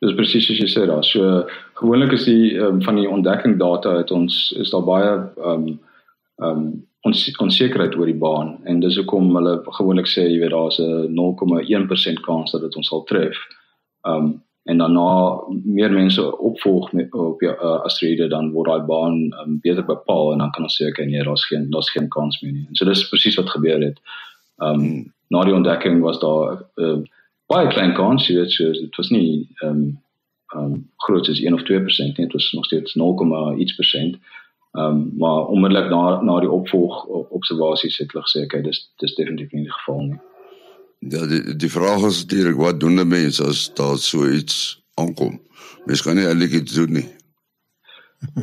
Dis 0.00 0.14
presies 0.14 0.46
soos 0.46 0.60
jy 0.60 0.68
sê 0.68 0.86
daar. 0.86 1.04
So 1.04 1.44
gewoonlik 1.80 2.12
is 2.12 2.24
die 2.24 2.56
um, 2.60 2.82
van 2.82 2.96
die 2.96 3.08
ontdekking 3.08 3.58
data 3.58 3.96
het 3.96 4.10
ons 4.10 4.52
is 4.60 4.70
daar 4.70 4.84
baie 4.84 5.12
um 5.52 5.80
um 6.36 6.62
ons 7.06 7.38
onsekerheid 7.38 7.94
oor 7.96 8.06
die 8.06 8.18
baan 8.18 8.56
en 8.64 8.80
dis 8.80 8.96
hoekom 8.96 9.36
hulle 9.36 9.62
gewoonlik 9.78 10.08
sê 10.10 10.26
jy 10.26 10.40
weet 10.40 10.50
daar's 10.50 10.80
'n 10.80 11.14
0,1% 11.14 12.20
kans 12.20 12.52
dat 12.52 12.60
dit 12.60 12.76
ons 12.76 12.88
sal 12.88 13.04
tref. 13.04 13.36
Um 14.02 14.42
en 14.66 14.78
dan 14.78 14.92
na 14.92 15.40
meer 15.64 15.92
mense 15.92 16.38
opvolg 16.38 16.92
met 16.92 17.12
op 17.14 17.40
ja 17.40 17.52
uh, 17.54 17.80
asteroïde 17.86 18.26
dan 18.28 18.50
word 18.50 18.70
daai 18.70 18.86
baan 18.88 19.18
um, 19.42 19.58
beter 19.62 19.84
bepaal 19.86 20.32
en 20.32 20.42
dan 20.42 20.50
kan 20.50 20.66
ons 20.66 20.78
sê 20.80 20.88
okay 20.90 21.06
nee 21.06 21.22
daar's 21.22 21.44
geen 21.46 21.68
daar's 21.70 21.90
geen 21.90 22.08
kans 22.08 22.40
meer 22.40 22.52
nie. 22.52 22.64
En 22.68 22.74
so 22.74 22.88
dis 22.88 23.08
presies 23.08 23.38
wat 23.38 23.52
gebeur 23.54 23.84
het. 23.84 24.00
Um 24.56 25.12
na 25.30 25.44
die 25.46 25.54
ontdekking 25.54 26.00
was 26.02 26.18
daar 26.18 26.58
'n 26.58 26.82
uh, 26.82 26.98
baie 27.46 27.68
klein 27.68 27.94
kans 27.94 28.26
jy 28.26 28.36
weet 28.40 28.52
so 28.52 28.72
dit 28.72 28.96
was 28.96 29.10
nie 29.10 29.48
um 29.62 29.98
um 30.56 30.90
groot 31.06 31.28
as 31.28 31.40
1 31.40 31.54
of 31.54 31.62
2% 31.62 32.18
nie 32.18 32.26
dit 32.26 32.32
was 32.32 32.52
nog 32.52 32.64
steeds 32.64 32.94
0, 32.94 33.54
iets 33.58 33.74
persent. 33.74 34.18
Ehm 34.72 34.84
um, 34.84 35.12
maar 35.18 35.46
onmiddellik 35.46 35.90
na 35.90 36.22
na 36.22 36.40
die 36.40 36.50
opvolg 36.50 37.04
observasies 37.38 37.98
het 37.98 38.12
hulle 38.12 38.24
gesê 38.24 38.44
okay 38.44 38.62
dis 38.62 38.90
dis 38.96 39.14
definitief 39.14 39.52
nie 39.52 39.62
die 39.62 39.78
geval 39.78 40.00
nie. 40.00 40.20
Ja 40.98 41.26
die 41.26 41.56
die 41.56 41.70
vraag 41.70 42.04
is 42.08 42.22
natuurlik 42.22 42.56
wat 42.56 42.80
doen 42.80 42.96
die 42.96 43.04
mense 43.04 43.44
as 43.44 43.66
daar 43.74 43.98
so 43.98 44.28
iets 44.28 44.82
aankom? 44.94 45.40
Mens 45.84 46.02
kan 46.02 46.16
nie 46.16 46.26
eintlik 46.26 46.52
iets 46.52 46.74
doen 46.74 46.92
nie. 46.92 47.08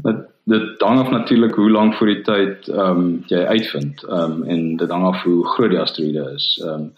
dit 0.07 0.21
dit 0.45 0.81
hang 0.83 0.99
af 0.99 1.09
natuurlik 1.09 1.55
hoe 1.55 1.71
lank 1.71 1.95
voor 1.95 2.11
die 2.11 2.21
tyd 2.21 2.67
ehm 2.67 2.99
um, 2.99 3.23
jy 3.27 3.41
uitvind. 3.55 4.03
Ehm 4.03 4.37
um, 4.37 4.43
en 4.43 4.75
dit 4.77 4.89
hang 4.89 5.05
af 5.05 5.23
hoe 5.23 5.47
groot 5.55 5.73
die 5.73 5.79
asteroïde 5.79 6.29
is. 6.35 6.59
Ehm 6.63 6.73
um, 6.73 6.91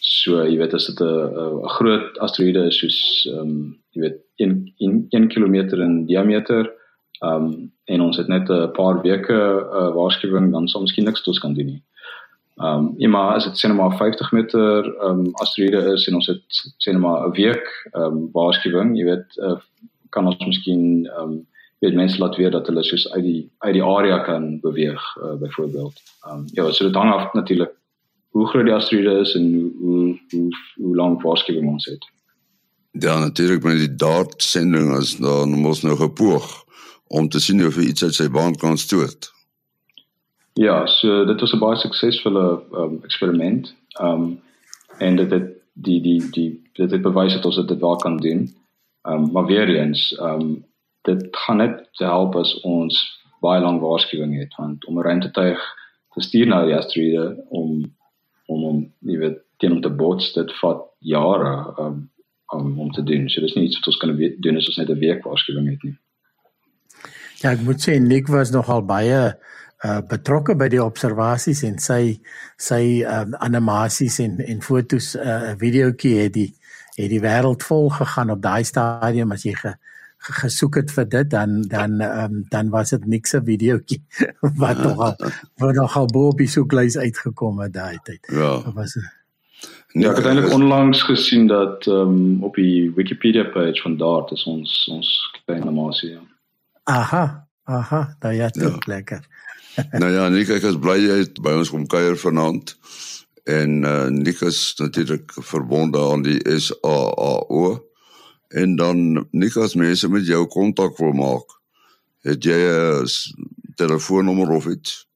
so 0.00 0.42
jy 0.46 0.56
weet 0.56 0.74
as 0.74 0.86
dit 0.86 1.00
'n 1.00 1.68
groot 1.76 2.18
asteroïde 2.18 2.66
is 2.66 2.78
soos 2.78 2.98
ehm 3.32 3.40
um, 3.40 3.76
jy 3.92 4.00
weet 4.00 4.18
1 4.36 4.72
1 4.78 5.06
1 5.10 5.28
km 5.28 5.54
in 5.82 6.06
diameter 6.06 6.76
Ehm 7.18 7.44
um, 7.44 7.72
en 7.84 8.00
ons 8.00 8.16
het 8.16 8.28
net 8.28 8.48
'n 8.48 8.70
paar 8.70 9.00
weke 9.02 9.38
uh, 9.78 9.94
waarskuwing 9.94 10.52
dan 10.52 10.68
sou 10.68 10.82
miskien 10.82 11.04
niks 11.04 11.22
toets 11.22 11.38
kan 11.38 11.54
doen 11.54 11.66
nie. 11.66 11.82
Ehm 11.82 11.97
um, 12.64 12.94
ja 12.96 13.08
maar 13.08 13.34
as 13.34 13.44
dit 13.44 13.58
sê 13.58 13.68
net 13.68 13.76
maar 13.76 13.96
50 13.96 14.32
meter 14.32 14.86
ehm 14.86 15.26
um, 15.26 15.30
asteroïde 15.44 15.92
is 15.94 16.06
en 16.08 16.14
ons 16.14 16.26
het 16.26 16.42
sê 16.82 16.92
net 16.92 17.02
maar 17.02 17.26
'n 17.26 17.36
week 17.36 17.66
ehm 17.92 18.04
um, 18.04 18.28
waarskuwing, 18.32 18.96
jy 18.98 19.04
weet 19.04 19.36
uh, 19.36 19.58
kan 20.10 20.26
ons 20.26 20.46
miskien 20.46 21.06
ehm 21.06 21.22
um, 21.22 21.46
weet 21.78 21.94
mense 21.94 22.18
laat 22.18 22.36
weet 22.36 22.52
dat 22.52 22.66
hulle 22.66 22.82
soos 22.84 23.06
uit 23.12 23.24
die 23.24 23.50
uit 23.58 23.74
die 23.74 23.84
area 23.84 24.18
kan 24.18 24.60
beweeg 24.60 25.02
uh, 25.16 25.34
byvoorbeeld. 25.40 26.02
Ehm 26.26 26.36
um, 26.36 26.44
ja, 26.52 26.70
so 26.70 26.84
dit 26.84 26.94
hang 26.94 27.12
af 27.12 27.32
natuurlik 27.32 27.74
hoe 28.30 28.46
groot 28.46 28.64
die 28.64 28.74
asteroïde 28.74 29.20
is 29.20 29.34
en 29.34 29.52
hoe 29.54 29.72
hoe 29.80 30.18
hoe, 30.30 30.48
hoe 30.76 30.96
lank 30.96 31.22
waarskuwing 31.22 31.68
ons 31.68 31.84
het. 31.84 32.04
Ja, 32.90 33.18
natuurlik 33.18 33.62
met 33.62 33.78
die 33.78 33.94
dart 33.94 34.42
sending 34.42 34.90
as 34.96 35.16
dan 35.16 35.50
moet 35.50 35.82
nou 35.82 35.96
gepoog 35.96 36.64
om 37.06 37.28
te 37.28 37.40
sien 37.40 37.66
of 37.66 37.76
iets 37.76 38.04
uit 38.04 38.14
sy 38.14 38.28
baan 38.28 38.54
kan 38.54 38.78
stoot. 38.78 39.32
Ja, 40.58 40.86
so 40.86 41.24
dit 41.24 41.40
was 41.40 41.52
'n 41.52 41.58
baie 41.58 41.76
suksesvolle 41.76 42.62
um, 42.72 42.98
eksperiment. 43.02 43.74
Ehm 43.88 44.22
um, 44.22 44.40
en 44.98 45.16
dit 45.16 45.30
het 45.30 45.48
die 45.72 46.00
die 46.00 46.30
die 46.30 46.70
dit 46.72 46.90
het 46.90 47.02
bewys 47.02 47.32
dat 47.32 47.44
ons 47.44 47.66
dit 47.66 47.78
wel 47.80 47.96
kan 47.96 48.16
doen. 48.16 48.40
Ehm 49.02 49.14
um, 49.14 49.32
maar 49.32 49.46
weer 49.46 49.68
eens, 49.68 50.14
ehm 50.14 50.40
um, 50.40 50.64
dit 51.02 51.28
gaan 51.30 51.56
net 51.56 51.88
help 51.92 52.34
as 52.36 52.60
ons 52.60 53.20
baie 53.40 53.60
lank 53.60 53.80
waarskuwing 53.80 54.38
het 54.38 54.54
want 54.56 54.84
om 54.84 54.98
'n 54.98 55.02
ruimtetuig 55.02 55.60
te 56.12 56.20
stuur 56.20 56.46
na 56.46 56.64
die 56.64 56.76
asteroïde 56.76 57.44
om 57.48 57.94
om 58.46 58.64
om 58.64 58.92
jy 58.98 59.18
weet 59.18 59.38
teen 59.56 59.72
om 59.72 59.80
te 59.80 59.90
bots 59.90 60.32
dit 60.32 60.52
vat 60.58 60.82
jare 60.98 61.74
um, 61.78 62.10
um, 62.54 62.78
om 62.80 62.90
te 62.92 63.02
doen. 63.02 63.28
So 63.28 63.40
dis 63.40 63.54
nie 63.54 63.64
iets 63.64 63.78
wat 63.78 63.86
ons 63.86 63.96
kan 63.96 64.16
doen 64.38 64.56
as 64.56 64.66
ons 64.66 64.76
net 64.76 64.90
'n 64.90 64.98
week 64.98 65.22
waarskuwing 65.24 65.68
het 65.70 65.82
nie. 65.82 65.96
Ja, 67.36 67.50
ek 67.50 67.60
moet 67.60 67.88
sê 67.88 68.00
Nick 68.00 68.26
was 68.26 68.50
nogal 68.50 68.82
baie 68.82 69.38
uh 69.86 70.00
betrokke 70.10 70.56
by 70.58 70.68
die 70.68 70.82
observasies 70.82 71.62
en 71.62 71.78
sy 71.78 72.18
sy 72.56 73.02
uh 73.02 73.24
animasies 73.38 74.18
en 74.24 74.40
en 74.40 74.62
fotos 74.62 75.14
'n 75.14 75.20
uh, 75.20 75.52
videoetjie 75.58 76.16
het 76.22 76.32
die 76.34 76.54
het 76.98 77.10
die 77.10 77.22
wêreld 77.22 77.62
vol 77.62 77.90
gegaan 77.90 78.30
op 78.30 78.42
daai 78.42 78.64
stadium 78.64 79.32
as 79.32 79.44
jy 79.46 79.54
ge, 79.54 79.74
ge, 80.18 80.32
gesoek 80.40 80.80
het 80.80 80.90
vir 80.90 81.06
dit 81.08 81.30
dan 81.30 81.62
dan 81.70 82.00
um, 82.02 82.42
dan 82.50 82.70
was 82.70 82.90
dit 82.90 83.06
niks 83.06 83.34
'n 83.34 83.44
videoetjie 83.44 84.02
wat 84.62 84.82
nogal 84.82 85.14
wat 85.56 85.74
nogal 85.74 86.06
bo 86.06 86.28
op 86.28 86.38
die 86.38 86.50
soeklys 86.50 86.96
uitgekom 86.96 87.60
het 87.60 87.72
daai 87.72 87.98
tyd. 88.02 88.26
Ja. 88.32 88.72
Was 88.74 88.98
Ja, 89.96 90.10
ek 90.10 90.20
het 90.20 90.26
eintlik 90.26 90.52
onlangs 90.52 91.02
gesien 91.02 91.46
dat 91.46 91.86
um, 91.86 92.44
op 92.44 92.54
die 92.54 92.92
Wikipedia 92.94 93.44
page 93.44 93.80
van 93.82 93.96
Dart 93.96 94.30
is 94.32 94.44
ons 94.44 94.88
ons 94.92 95.08
klein 95.44 95.62
animasie. 95.62 96.10
Ja. 96.10 96.20
Aha, 96.84 97.47
aha, 97.68 98.16
daai 98.22 98.36
ja, 98.36 98.48
dit 98.54 98.62
ja. 98.62 98.76
lekker. 98.86 99.26
nou 100.02 100.12
ja, 100.12 100.28
Nik, 100.32 100.48
ek 100.56 100.64
is 100.70 100.78
bly 100.80 100.96
jy 101.02 101.16
het 101.22 101.34
by 101.44 101.52
ons 101.60 101.70
kom 101.72 101.86
kuier 101.90 102.16
vanaand. 102.18 102.66
En 103.48 103.70
uh, 103.84 104.08
Nik 104.12 104.40
is 104.44 104.74
natuurlik 104.80 105.32
verbonde 105.32 105.98
aan 106.00 106.22
die 106.26 106.40
SAAO. 106.44 107.78
En 108.48 108.76
dan 108.76 109.26
Nik 109.30 109.56
as 109.60 109.74
mense 109.78 110.08
met 110.08 110.26
jou 110.26 110.46
kontak 110.52 110.98
wil 111.00 111.12
maak, 111.16 111.46
het 112.26 112.44
jy 112.44 112.58
'n 112.58 113.06
telefoonnommer 113.76 114.50
of 114.50 114.66
iets? 114.66 115.08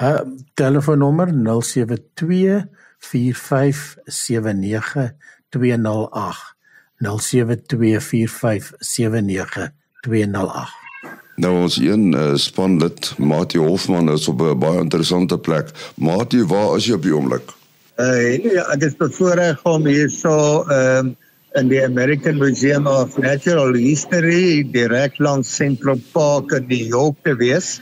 Uh 0.00 0.20
telefoonnommer 0.54 1.28
072 1.32 2.68
Nou 11.42 11.52
ons 11.64 11.76
een 11.80 12.12
uh, 12.12 12.34
spanlid, 12.36 13.14
Mati 13.18 13.58
Hofman 13.58 14.12
is 14.12 14.28
op 14.28 14.40
'n 14.40 14.58
baie 14.58 14.80
interessante 14.80 15.38
plek. 15.38 15.70
Mati, 15.96 16.44
waar 16.44 16.76
is 16.76 16.86
jy 16.86 16.94
op 16.94 17.02
die 17.02 17.14
oomblik? 17.14 17.52
Uh, 17.98 18.36
ja, 18.44 18.64
ek 18.72 18.82
is 18.82 18.96
bevoorreg 18.96 19.60
om 19.64 19.86
hier 19.86 20.10
so 20.10 20.64
ehm 20.68 21.06
um, 21.06 21.16
in 21.54 21.68
die 21.68 21.82
American 21.84 22.38
Museum 22.38 22.86
of 22.86 23.18
Natural 23.18 23.74
History 23.74 24.62
direk 24.72 25.18
langs 25.18 25.54
Central 25.56 26.00
Park 26.12 26.52
in 26.52 26.64
New 26.68 26.86
York 26.88 27.16
te 27.22 27.36
wees. 27.36 27.80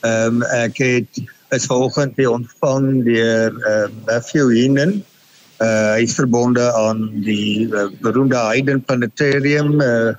Ehm 0.00 0.42
um, 0.42 0.42
ek 0.42 0.78
het 0.78 1.22
is 1.56 1.66
vanoggend 1.66 2.16
hier 2.16 2.30
ontvang 2.34 3.04
deur 3.06 3.54
uh, 3.64 3.86
Matthew 4.06 4.50
Heenan. 4.52 4.98
Uh, 5.58 5.96
hy 5.96 6.04
is 6.04 6.14
verbonde 6.18 6.66
aan 6.76 7.06
die 7.24 7.66
uh, 7.72 7.88
beroemde 8.04 8.36
Hayden 8.36 8.82
Planetarium 8.84 9.80
uh, 9.80 10.12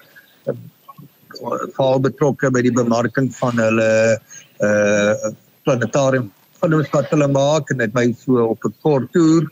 val 1.78 2.02
betrokke 2.04 2.50
by 2.52 2.63
die 2.65 2.74
bemarking 2.76 3.30
van 3.38 3.62
hulle 3.62 3.92
uh 4.65 5.32
planetarium 5.63 6.26
van 6.60 6.74
wat 6.92 7.12
hulle 7.13 7.28
maak 7.32 7.70
en 7.72 7.80
dit 7.80 7.94
my 7.96 8.10
so 8.18 8.50
op 8.52 8.65
'n 8.65 8.74
kort 8.84 9.08
toer 9.13 9.46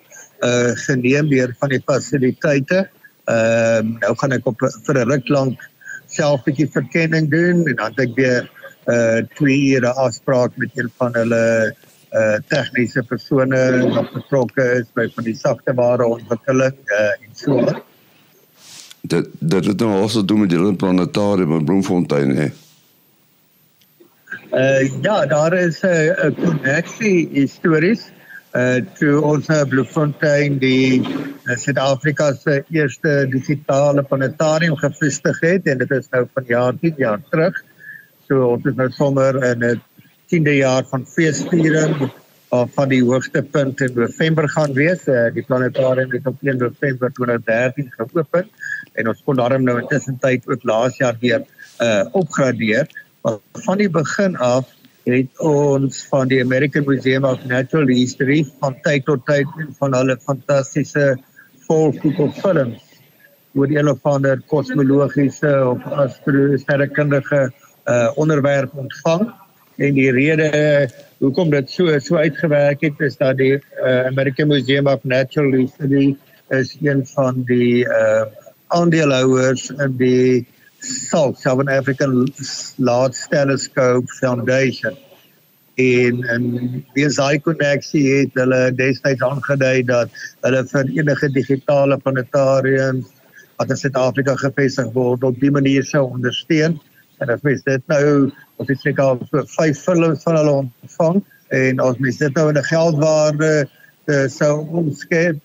uh 0.44 0.74
geneem 0.84 1.30
deur 1.30 1.54
van 1.60 1.70
die 1.70 1.84
fasiliteite. 1.86 2.90
Uh, 3.28 3.80
nou 4.02 4.14
gaan 4.20 4.34
ek 4.34 4.48
op 4.48 4.60
vir 4.60 4.96
'n 4.98 5.10
ruk 5.14 5.30
lank 5.30 5.64
self 6.08 6.42
'n 6.42 6.52
bietjie 6.52 6.72
verkenning 6.72 7.32
doen 7.32 7.64
en 7.68 7.76
dan 7.76 7.94
ek 7.96 8.16
weer 8.16 8.50
uh 8.88 9.20
twee 9.36 9.76
ure 9.76 9.94
afspraak 9.94 10.56
met 10.56 10.70
een 10.76 10.92
van 10.98 11.14
hulle 11.14 11.76
uh 12.14 12.38
tegniese 12.48 13.04
persone 13.04 13.60
wat 13.94 14.14
betrokke 14.14 14.64
is 14.80 14.88
by 14.96 15.08
van 15.16 15.24
die 15.28 15.36
sagte 15.36 15.74
ware 15.76 16.06
ontwikkeling 16.06 16.78
uh 16.86 17.12
en 17.12 17.34
so. 17.34 17.64
Dat 19.02 19.28
dat 19.40 19.66
het 19.66 19.80
nou 19.80 20.02
also 20.02 20.26
doen 20.26 20.40
met 20.40 20.50
die 20.50 20.76
planetarium 20.76 21.52
in 21.60 21.66
Bloemfontein 21.66 22.36
hè. 22.36 22.48
Uh 24.52 25.02
ja, 25.02 25.26
daar 25.26 25.54
is 25.54 25.82
'n 25.82 25.88
uh, 25.88 26.32
konneksie 26.44 27.30
histories 27.32 28.12
uh 28.54 28.80
toe 28.98 29.22
ons 29.22 29.48
uh, 29.50 29.64
Bloemfontein 29.68 30.58
die 30.58 31.02
uh, 31.02 31.56
Suid-Afrika 31.56 32.34
se 32.34 32.64
eerste 32.70 33.28
digitale 33.30 34.04
planetarium 34.04 34.76
gevestig 34.76 35.40
het 35.40 35.68
en 35.68 35.78
dit 35.78 35.92
is 35.92 36.08
nou 36.10 36.28
van 36.34 36.44
jaar 36.48 36.74
10 36.80 36.94
jaar 36.98 37.20
terug. 37.30 37.64
So 38.28 38.44
ons 38.52 38.66
is 38.68 38.76
nou 38.76 38.90
sommer 38.92 39.38
in 39.48 39.64
'n 39.64 39.82
10de 40.28 40.56
jaar 40.60 40.84
van 40.92 41.06
feesviering 41.08 42.10
of 42.52 42.72
van 42.76 42.90
die 42.90 43.04
hoogste 43.04 43.42
punt 43.42 43.82
in 43.82 43.94
November 43.96 44.50
gaan 44.50 44.74
wees. 44.74 45.08
Uh, 45.08 45.30
die 45.34 45.44
planetarium 45.44 46.12
het 46.12 46.28
op 46.28 46.36
1 46.42 46.58
November 46.58 47.12
2013 47.14 47.92
geopen 47.96 48.50
en 48.94 49.08
ons 49.08 49.22
kon 49.24 49.36
daarom 49.40 49.64
nou 49.64 49.80
intussen 49.80 50.18
tyd 50.20 50.48
ook 50.48 50.64
laas 50.64 50.98
jaar 50.98 51.16
weer 51.20 51.46
uh 51.80 52.04
opgradeer. 52.12 52.88
Maar 53.22 53.38
van 53.64 53.78
die 53.78 53.90
begin 53.90 54.36
af 54.38 54.66
het 55.06 55.40
ons 55.40 56.02
van 56.12 56.28
die 56.28 56.42
American 56.44 56.84
Museum 56.84 57.24
of 57.24 57.46
Natural 57.46 57.88
History 57.88 58.44
van 58.60 58.76
tyd 58.84 59.06
tot 59.06 59.24
tyd 59.26 59.48
van 59.80 59.96
hulle 59.96 60.18
fantastiese 60.20 61.16
volksfilms 61.68 62.84
oor 63.56 63.72
die 63.72 63.80
een 63.80 63.88
of 63.88 64.04
ander 64.04 64.42
kosmologiese 64.52 65.54
of 65.70 65.88
astrosterrekundige 66.04 67.40
uh 67.48 67.67
onderwerp 68.16 68.74
ontvang 68.76 69.30
en 69.78 69.94
die 69.94 70.12
rede 70.12 70.50
hoekom 71.22 71.50
dit 71.54 71.70
so 71.72 72.00
so 72.00 72.18
uitgewerk 72.18 72.82
het 72.82 73.00
is 73.00 73.18
dat 73.18 73.38
die 73.38 73.54
uh, 73.56 74.06
American 74.10 74.48
Museum 74.48 74.88
of 74.88 75.04
Natural 75.04 75.52
History 75.52 76.18
is 76.50 76.76
een 76.82 77.06
van 77.14 77.44
die 77.46 77.86
uh 77.86 78.26
aandeelhouers 78.68 79.70
in 79.70 79.94
die 79.98 80.48
SALT 80.80 81.40
Southern 81.40 81.70
African 81.72 82.28
Large 82.76 83.28
Telescope 83.30 84.08
Foundation. 84.20 84.98
En 85.76 86.24
en 86.24 86.44
die 86.94 87.10
SAI 87.10 87.40
koneksie 87.40 88.04
het 88.12 88.36
hulle 88.36 88.74
destyds 88.76 89.24
aangedui 89.24 89.86
dat 89.88 90.12
hulle 90.46 90.64
vir 90.74 90.92
enige 91.00 91.30
digitale 91.32 91.98
planetariums 92.04 93.08
wat 93.58 93.72
in 93.74 93.80
Suid-Afrika 93.80 94.36
gevestig 94.42 94.92
word 94.94 95.24
op 95.24 95.40
die 95.40 95.54
manier 95.54 95.86
sou 95.86 96.04
ondersteun 96.10 96.80
en 97.22 97.34
as 97.34 97.42
mens 97.46 97.64
dit 97.66 97.84
nou 97.88 98.06
ons 98.58 98.70
het 98.70 98.80
seker 98.82 99.04
al 99.04 99.20
so 99.30 99.44
vyf 99.56 99.82
films 99.90 100.24
van 100.28 100.40
hulle 100.40 100.56
ontvang 100.62 101.20
en 101.58 101.84
as 101.88 102.00
mens 102.04 102.18
dit 102.22 102.40
nou 102.40 102.50
in 102.52 102.58
'n 102.58 102.72
geldwaarde 102.72 103.52
uh, 103.66 104.28
sou 104.28 104.54
omskep 104.82 105.40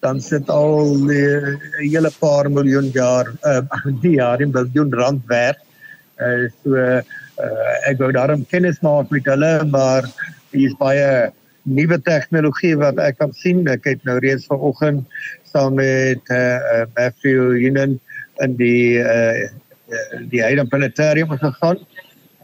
dan 0.00 0.20
sit 0.20 0.50
al 0.50 0.94
'n 0.94 1.10
uh, 1.10 1.56
hele 1.78 2.10
paar 2.18 2.50
miljoen 2.50 2.90
jaar 2.94 3.26
uh, 3.42 3.62
die 4.04 4.16
jaar 4.18 4.40
in 4.40 4.50
miljoen 4.50 4.92
rand 4.94 5.22
werd. 5.26 5.58
Uh, 6.18 6.46
so 6.62 6.74
uh, 6.74 7.02
ek 7.86 7.98
wou 7.98 8.12
daarom 8.12 8.46
kennis 8.46 8.80
maak 8.82 9.10
met 9.10 9.26
hulle 9.26 9.64
maar 9.70 10.06
hier 10.50 10.70
is 10.70 10.78
baie 10.78 11.30
nuwe 11.62 11.98
tegnologie 12.02 12.76
wat 12.76 12.98
ek 12.98 13.18
kan 13.18 13.32
sien. 13.32 13.66
Ek 13.68 13.84
het 13.84 14.04
nou 14.04 14.18
reeds 14.18 14.46
vanoggend 14.46 15.06
saam 15.52 15.74
met 15.74 16.22
uh, 16.30 16.86
Matthew 16.94 17.58
Heenan 17.58 17.98
in 18.44 18.56
die 18.56 19.02
uh, 19.02 19.48
die 20.30 20.42
Hayden 20.42 20.68
Planetarium 20.68 21.30
gegaan. 21.38 21.78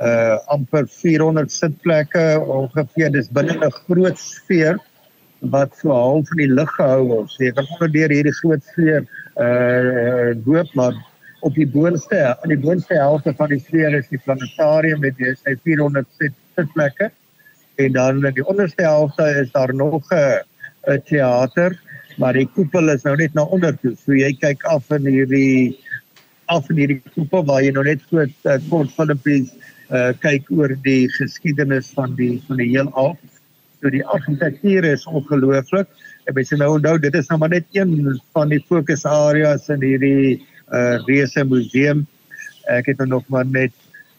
Uh 0.00 0.38
amper 0.50 0.88
400 0.90 1.52
sitplekke 1.52 2.24
ongeveer 2.40 3.12
dis 3.14 3.28
binne 3.30 3.54
'n 3.54 3.70
groot 3.70 4.18
sfeer 4.18 4.78
wat 5.54 5.76
so 5.76 5.92
half 5.92 6.30
in 6.32 6.40
die 6.42 6.54
lug 6.54 6.70
gehou 6.76 7.06
word. 7.08 7.30
So 7.30 7.44
jy 7.44 7.52
kan 7.52 7.68
onderdeur 7.76 8.10
hierdie 8.10 8.38
groot 8.40 8.64
sfeer 8.72 9.06
uh 9.38 10.34
loop 10.46 10.74
maar 10.74 10.94
op 11.40 11.54
die 11.54 11.68
boonste 11.68 12.18
aan 12.42 12.48
die 12.48 12.58
boonste 12.58 12.94
helfte 12.94 13.34
van 13.38 13.48
die 13.48 13.60
sfeer 13.60 13.94
is 13.94 14.08
die 14.08 14.22
planetarium 14.24 15.00
met 15.00 15.16
die 15.18 15.34
sy 15.36 15.54
400 15.62 16.06
sitplekke 16.18 17.10
en 17.76 17.92
dan 17.92 18.24
in 18.24 18.34
die 18.34 18.46
onderste 18.46 18.82
helfte 18.82 19.28
is 19.42 19.52
daar 19.52 19.74
nog 19.74 20.02
'n 20.10 20.42
'n 20.90 21.02
teater 21.06 21.78
maar 22.16 22.32
die 22.32 22.46
koepel 22.46 22.92
is 22.94 23.02
nou 23.02 23.16
net 23.16 23.34
na 23.34 23.42
onder 23.42 23.74
toe. 23.82 23.94
So 23.98 24.14
jy 24.14 24.32
kyk 24.38 24.64
af 24.70 24.90
in 24.94 25.06
hierdie 25.10 25.76
af 26.46 26.70
in 26.70 26.80
hierdie 26.82 27.02
groepe 27.12 27.42
waar 27.48 27.62
jy 27.64 27.72
nou 27.74 27.84
net 27.84 28.02
so 28.08 28.20
'n 28.22 28.32
uh, 28.44 28.58
kort 28.70 28.90
filmpies 28.96 29.52
uh, 29.90 30.12
kyk 30.20 30.50
oor 30.50 30.74
die 30.84 31.08
geskiedenis 31.18 31.92
van 31.96 32.14
die 32.16 32.40
van 32.48 32.56
die 32.62 32.70
heelal. 32.72 33.16
So 33.80 33.90
die 33.90 34.04
argitektuur 34.04 34.84
is 34.84 35.06
ongelooflik. 35.06 35.88
Ek 36.28 36.40
sê 36.48 36.56
nou 36.56 36.74
onthou 36.78 36.98
dit 36.98 37.14
is 37.14 37.28
nou 37.28 37.38
maar 37.38 37.52
net 37.52 37.66
een 37.76 38.20
van 38.32 38.48
die 38.48 38.62
fokusareas 38.68 39.68
in 39.68 39.82
hierdie 39.84 40.40
uh, 40.72 40.96
reuse 41.06 41.44
museum. 41.44 42.06
Ek 42.72 42.86
het 42.86 43.04
nog 43.04 43.28
maar 43.28 43.44
net 43.44 43.72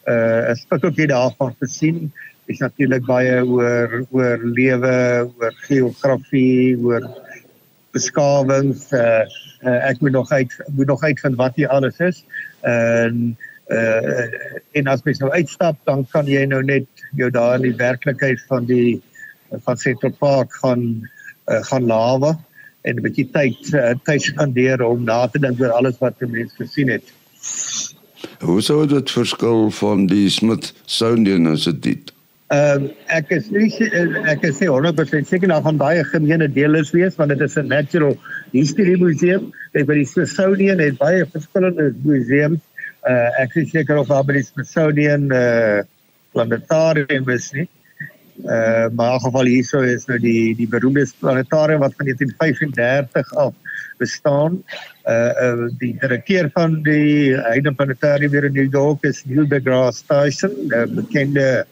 uh, 0.06 0.50
'n 0.50 0.56
stukkie 0.56 1.06
daarvan 1.10 1.54
gesien. 1.60 2.12
Is 2.46 2.62
natuurlik 2.62 3.06
baie 3.06 3.42
oor 3.42 4.06
oor 4.10 4.38
lewe, 4.38 5.26
oor 5.38 5.54
geografie, 5.66 6.78
oor 6.78 7.02
beskawings 7.96 8.86
uh, 8.92 9.24
uh, 9.64 9.80
ek 9.90 10.00
moet 10.04 10.14
nog 10.16 10.30
uit 10.30 10.54
moet 10.76 10.92
nog 10.92 11.02
uitvind 11.02 11.40
wat 11.40 11.58
hier 11.58 11.72
alles 11.72 11.98
is 12.04 12.22
en 12.62 13.36
uh, 13.72 14.24
en 14.78 14.90
as 14.92 15.04
mens 15.08 15.22
nou 15.22 15.32
uitstap 15.32 15.78
dan 15.88 16.06
kan 16.12 16.28
jy 16.30 16.44
nou 16.46 16.62
net 16.62 17.06
jou 17.18 17.30
daar 17.34 17.56
in 17.58 17.70
die 17.70 17.78
werklikheid 17.80 18.42
van 18.50 18.68
die 18.68 19.00
van 19.66 19.78
Central 19.78 20.14
Park 20.18 20.52
gaan 20.62 20.84
uh, 21.50 21.62
gaan 21.70 21.86
lawe 21.86 22.36
en 22.86 22.96
'n 22.96 23.02
bietjie 23.02 23.28
tyd 23.34 23.72
uh, 23.74 23.94
tyd 24.06 24.22
spandeer 24.22 24.82
om 24.82 25.04
na 25.04 25.26
te 25.26 25.42
dink 25.42 25.60
oor 25.60 25.74
alles 25.74 25.98
wat 25.98 26.18
jy 26.20 26.28
mens 26.30 26.54
gesien 26.58 26.90
het. 26.90 27.14
Hoe 28.40 28.60
sou 28.62 28.86
dit 28.86 29.10
verskil 29.10 29.70
van 29.70 30.06
die 30.06 30.28
Smithsonian 30.30 31.46
Instituut? 31.54 32.15
Uh, 32.46 32.94
ek 33.10 33.32
is 33.34 33.48
nie 33.50 33.66
ek 34.30 34.44
is 34.46 34.60
nie 34.62 34.68
100% 34.70 35.26
seker 35.26 35.50
nou 35.50 35.58
van 35.64 35.80
baie 35.80 36.04
gemeene 36.06 36.46
dele 36.46 36.84
wees 36.94 37.16
want 37.18 37.34
dit 37.34 37.40
is 37.42 37.56
'n 37.58 37.66
natural 37.66 38.14
history 38.52 38.94
museum. 39.00 39.50
Ek 39.74 39.86
by 39.86 39.96
die 39.98 40.06
Smithsonian 40.06 40.78
het 40.78 40.98
baie 40.98 41.26
verskillende 41.26 41.90
museums. 42.04 42.62
Uh, 43.02 43.42
ek 43.42 43.56
is 43.56 43.70
seker 43.70 43.98
of 43.98 44.06
daar 44.06 44.22
by 44.22 44.38
die 44.38 44.46
Smithsonian 44.46 45.26
uh, 45.34 45.82
planetarium 46.30 47.28
is 47.34 47.50
nie. 47.52 47.66
Uh, 48.44 48.86
maar 48.94 49.14
in 49.18 49.26
geval 49.26 49.50
hierso 49.50 49.82
is 49.82 50.06
nou 50.06 50.18
die 50.22 50.54
die 50.54 50.68
beroemde 50.70 51.06
planetarium 51.18 51.80
wat 51.80 51.94
van 51.98 52.06
1935 52.06 53.34
af 53.34 53.54
bestaan. 53.98 54.62
Uh, 55.02 55.32
uh 55.34 55.68
die 55.78 55.96
direkteur 55.98 56.50
van 56.54 56.82
die 56.82 57.34
Hayden 57.34 57.74
Planetarium 57.74 58.30
hier 58.30 58.44
in 58.44 58.52
New 58.52 58.70
York 58.70 59.02
is 59.02 59.24
Neil 59.24 59.48
deGrasse 59.48 60.04
Tyson, 60.06 60.52
'n 60.70 60.94
bekende 60.94 61.66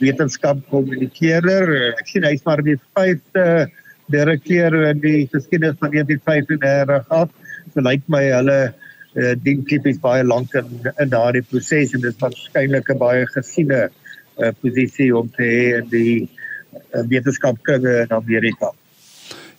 wetenskap 0.00 0.60
kommunikeerder. 0.70 1.94
Ek 1.98 2.08
sien 2.10 2.26
hy's 2.26 2.44
maar 2.46 2.62
die 2.64 2.78
vyfde 2.96 3.68
direkteur 4.12 4.74
in 4.88 5.00
die 5.02 5.28
geskiedenis 5.32 5.78
van 5.80 5.92
1935 5.92 7.08
af. 7.08 7.30
So 7.74 7.84
lyk 7.84 8.04
my 8.08 8.24
hulle 8.32 8.58
uh, 8.68 9.34
dien 9.44 9.64
tipies 9.68 10.00
baie 10.02 10.24
lank 10.24 10.54
in, 10.58 10.68
in 10.96 11.12
daardie 11.12 11.44
proses 11.44 11.94
en 11.94 12.04
dit 12.04 12.12
is 12.14 12.20
waarskynlik 12.22 12.88
'n 12.88 12.98
baie 12.98 13.26
gesiene 13.34 13.88
uh, 13.88 14.52
posisie 14.62 15.10
om 15.16 15.28
te 15.28 15.42
hê 15.42 15.64
in 15.82 15.88
die 15.92 16.14
uh, 16.24 17.04
wetenskapkringe 17.10 18.04
in 18.06 18.14
Amerika. 18.16 18.72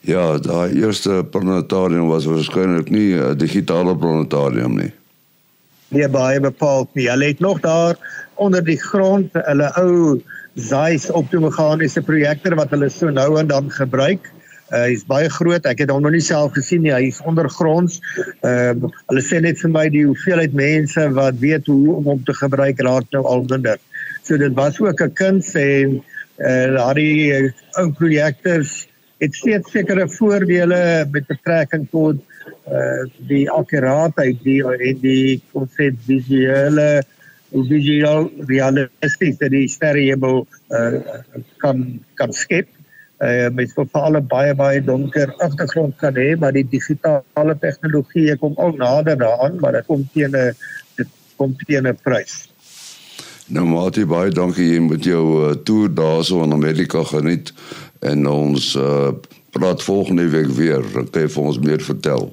Ja, 0.08 0.38
daai 0.40 0.80
eerste 0.80 1.24
planetarium 1.32 2.08
was 2.08 2.26
waarskynlik 2.26 2.90
nie 2.90 3.14
'n 3.16 3.38
digitale 3.38 3.96
planetarium 3.96 4.78
nie. 4.78 4.94
Nee, 5.90 6.10
baie 6.10 6.40
bepaald 6.40 6.92
nie. 6.94 7.08
Hulle 7.10 7.32
het 7.32 7.40
nog 7.40 7.60
daar 7.60 7.98
onder 8.36 8.64
die 8.64 8.80
grond 8.80 9.34
hulle 9.34 9.72
ou 9.82 10.20
Zeiss 10.60 11.10
optomeganiese 11.12 12.02
projektor 12.02 12.56
wat 12.60 12.74
hulle 12.76 12.90
so 12.94 13.10
nou 13.10 13.40
en 13.40 13.48
dan 13.48 13.72
gebruik. 13.72 14.28
Uh, 14.70 14.84
hy 14.84 14.94
is 14.94 15.06
baie 15.10 15.30
groot. 15.34 15.66
Ek 15.66 15.82
het 15.82 15.90
hom 15.90 16.04
nog 16.06 16.14
nie 16.14 16.24
self 16.24 16.54
gesien 16.58 16.84
nie. 16.86 16.94
Hy 16.94 17.08
is 17.10 17.22
ondergronds. 17.26 17.98
Ehm 18.46 18.86
uh, 18.86 18.92
hulle 19.10 19.24
sê 19.26 19.42
net 19.42 19.58
vir 19.62 19.74
my 19.74 19.88
die 19.90 20.06
hoeveelheid 20.06 20.54
mense 20.58 21.08
wat 21.18 21.40
weet 21.42 21.70
hoe 21.72 21.96
om 21.96 22.12
hom 22.12 22.22
te 22.26 22.36
gebruik 22.38 22.82
raak 22.86 23.10
nou 23.16 23.24
al 23.26 23.46
minder. 23.50 23.82
So 24.22 24.38
dit 24.38 24.54
was 24.54 24.78
ook 24.80 25.02
'n 25.02 25.14
kuns 25.14 25.56
en 25.56 26.02
eh 26.38 26.70
uh, 26.70 26.94
uh, 26.96 27.52
ou 27.82 27.92
projektors 27.98 28.88
het 29.20 29.36
steeds 29.36 29.72
sekere 29.72 30.08
voordele 30.10 31.08
met 31.12 31.28
betrekking 31.28 31.88
tot 31.92 32.22
uh, 32.72 33.06
die 33.28 33.46
akkuraatheid 33.52 34.44
die 34.44 34.60
en 34.64 35.00
die 35.02 35.42
konsep 35.52 35.96
visuele 36.06 37.02
visueel 37.50 38.30
realisties 38.48 39.38
dat 39.38 39.50
die 39.54 39.68
sterrehemel 39.68 40.46
eh 40.70 41.00
uh, 41.00 41.22
kan 41.58 42.00
kan 42.14 42.34
skep. 42.34 42.68
Eh 43.18 43.46
uh, 43.46 43.50
met 43.54 43.74
veral 43.74 44.22
baie 44.22 44.56
baie 44.56 44.84
donker 44.84 45.34
agtergrond 45.38 45.96
kan 45.98 46.16
hê, 46.16 46.38
maar 46.40 46.54
die 46.54 46.68
digitale 46.70 47.58
tegnologie 47.60 48.38
kom 48.38 48.54
al 48.56 48.72
nader 48.78 49.18
daaraan, 49.18 49.60
maar 49.60 49.72
dit 49.72 49.86
kom 49.86 50.08
teen 50.14 50.36
'n 50.36 50.56
dit 50.96 51.08
kom 51.36 51.56
teen 51.66 51.88
'n 51.88 51.98
prys. 52.04 52.50
Nou 53.50 53.66
Mati 53.66 54.06
baie 54.06 54.30
dankie 54.30 54.74
jy 54.74 54.80
met 54.80 55.04
jou 55.04 55.24
uh, 55.50 55.56
toer 55.66 55.94
daarso 55.94 56.44
in 56.44 56.54
Amerika 56.54 57.04
geniet 57.04 57.54
en 58.00 58.28
ons 58.28 58.76
uh, 58.76 59.10
praat 59.50 59.84
volgende 59.84 60.28
week 60.30 60.52
weer. 60.54 60.84
Kan 60.94 61.22
jy 61.22 61.30
vir 61.30 61.44
ons 61.44 61.60
meer 61.60 61.82
vertel? 61.82 62.30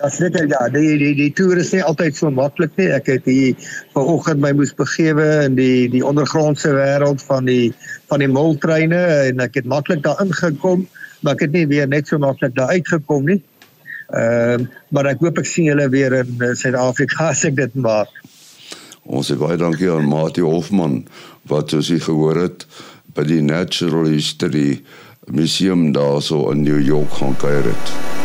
Ja, 0.00 0.08
seker 0.08 0.46
ja, 0.48 0.62
die 0.72 0.94
die 0.96 1.12
die 1.12 1.32
toer 1.36 1.58
is 1.60 1.74
nie 1.74 1.82
altyd 1.84 2.16
so 2.16 2.30
maklik 2.32 2.72
nie. 2.80 2.86
Ek 2.88 3.10
het 3.10 3.26
hier 3.28 3.66
vanoggend 3.92 4.40
my 4.40 4.54
moes 4.56 4.72
begewe 4.72 5.26
in 5.44 5.58
die 5.58 5.90
die 5.92 6.00
ondergrondse 6.00 6.70
wêreld 6.72 7.20
van 7.28 7.50
die 7.50 7.74
van 8.08 8.24
die 8.24 8.30
moltreine 8.32 9.00
en 9.28 9.42
ek 9.44 9.58
het 9.60 9.68
maklik 9.68 10.00
daar 10.06 10.22
ingekom, 10.24 10.86
maar 11.20 11.36
ek 11.36 11.44
het 11.44 11.52
nie 11.52 11.66
weer 11.68 11.90
net 11.90 12.08
so 12.08 12.16
maklik 12.22 12.56
daar 12.56 12.72
uitgekom 12.72 13.28
nie. 13.28 13.42
Ehm 14.16 14.64
uh, 14.64 14.78
maar 14.88 15.10
ek 15.12 15.20
hoop 15.20 15.42
ek 15.42 15.50
sien 15.50 15.68
julle 15.68 15.90
weer 15.92 16.16
in 16.22 16.32
uh, 16.40 16.54
Suid-Afrika 16.56 17.28
as 17.34 17.44
ek 17.50 17.58
dit 17.60 17.76
maak. 17.76 18.08
Ons 19.04 19.28
sê 19.28 19.36
baie 19.36 19.60
dankie 19.60 19.90
aan 19.92 20.08
Mati 20.08 20.40
Hofman 20.40 21.02
wat 21.52 21.76
soos 21.76 21.92
jy 21.92 22.00
gehoor 22.06 22.40
het 22.40 22.64
by 23.12 23.26
die 23.28 23.42
Natural 23.44 24.08
History 24.08 24.80
Museum 25.28 25.90
daarso 25.92 26.46
in 26.54 26.64
New 26.64 26.80
York 26.80 27.20
gaan 27.20 27.36
kuier 27.36 27.68
het. 27.68 28.19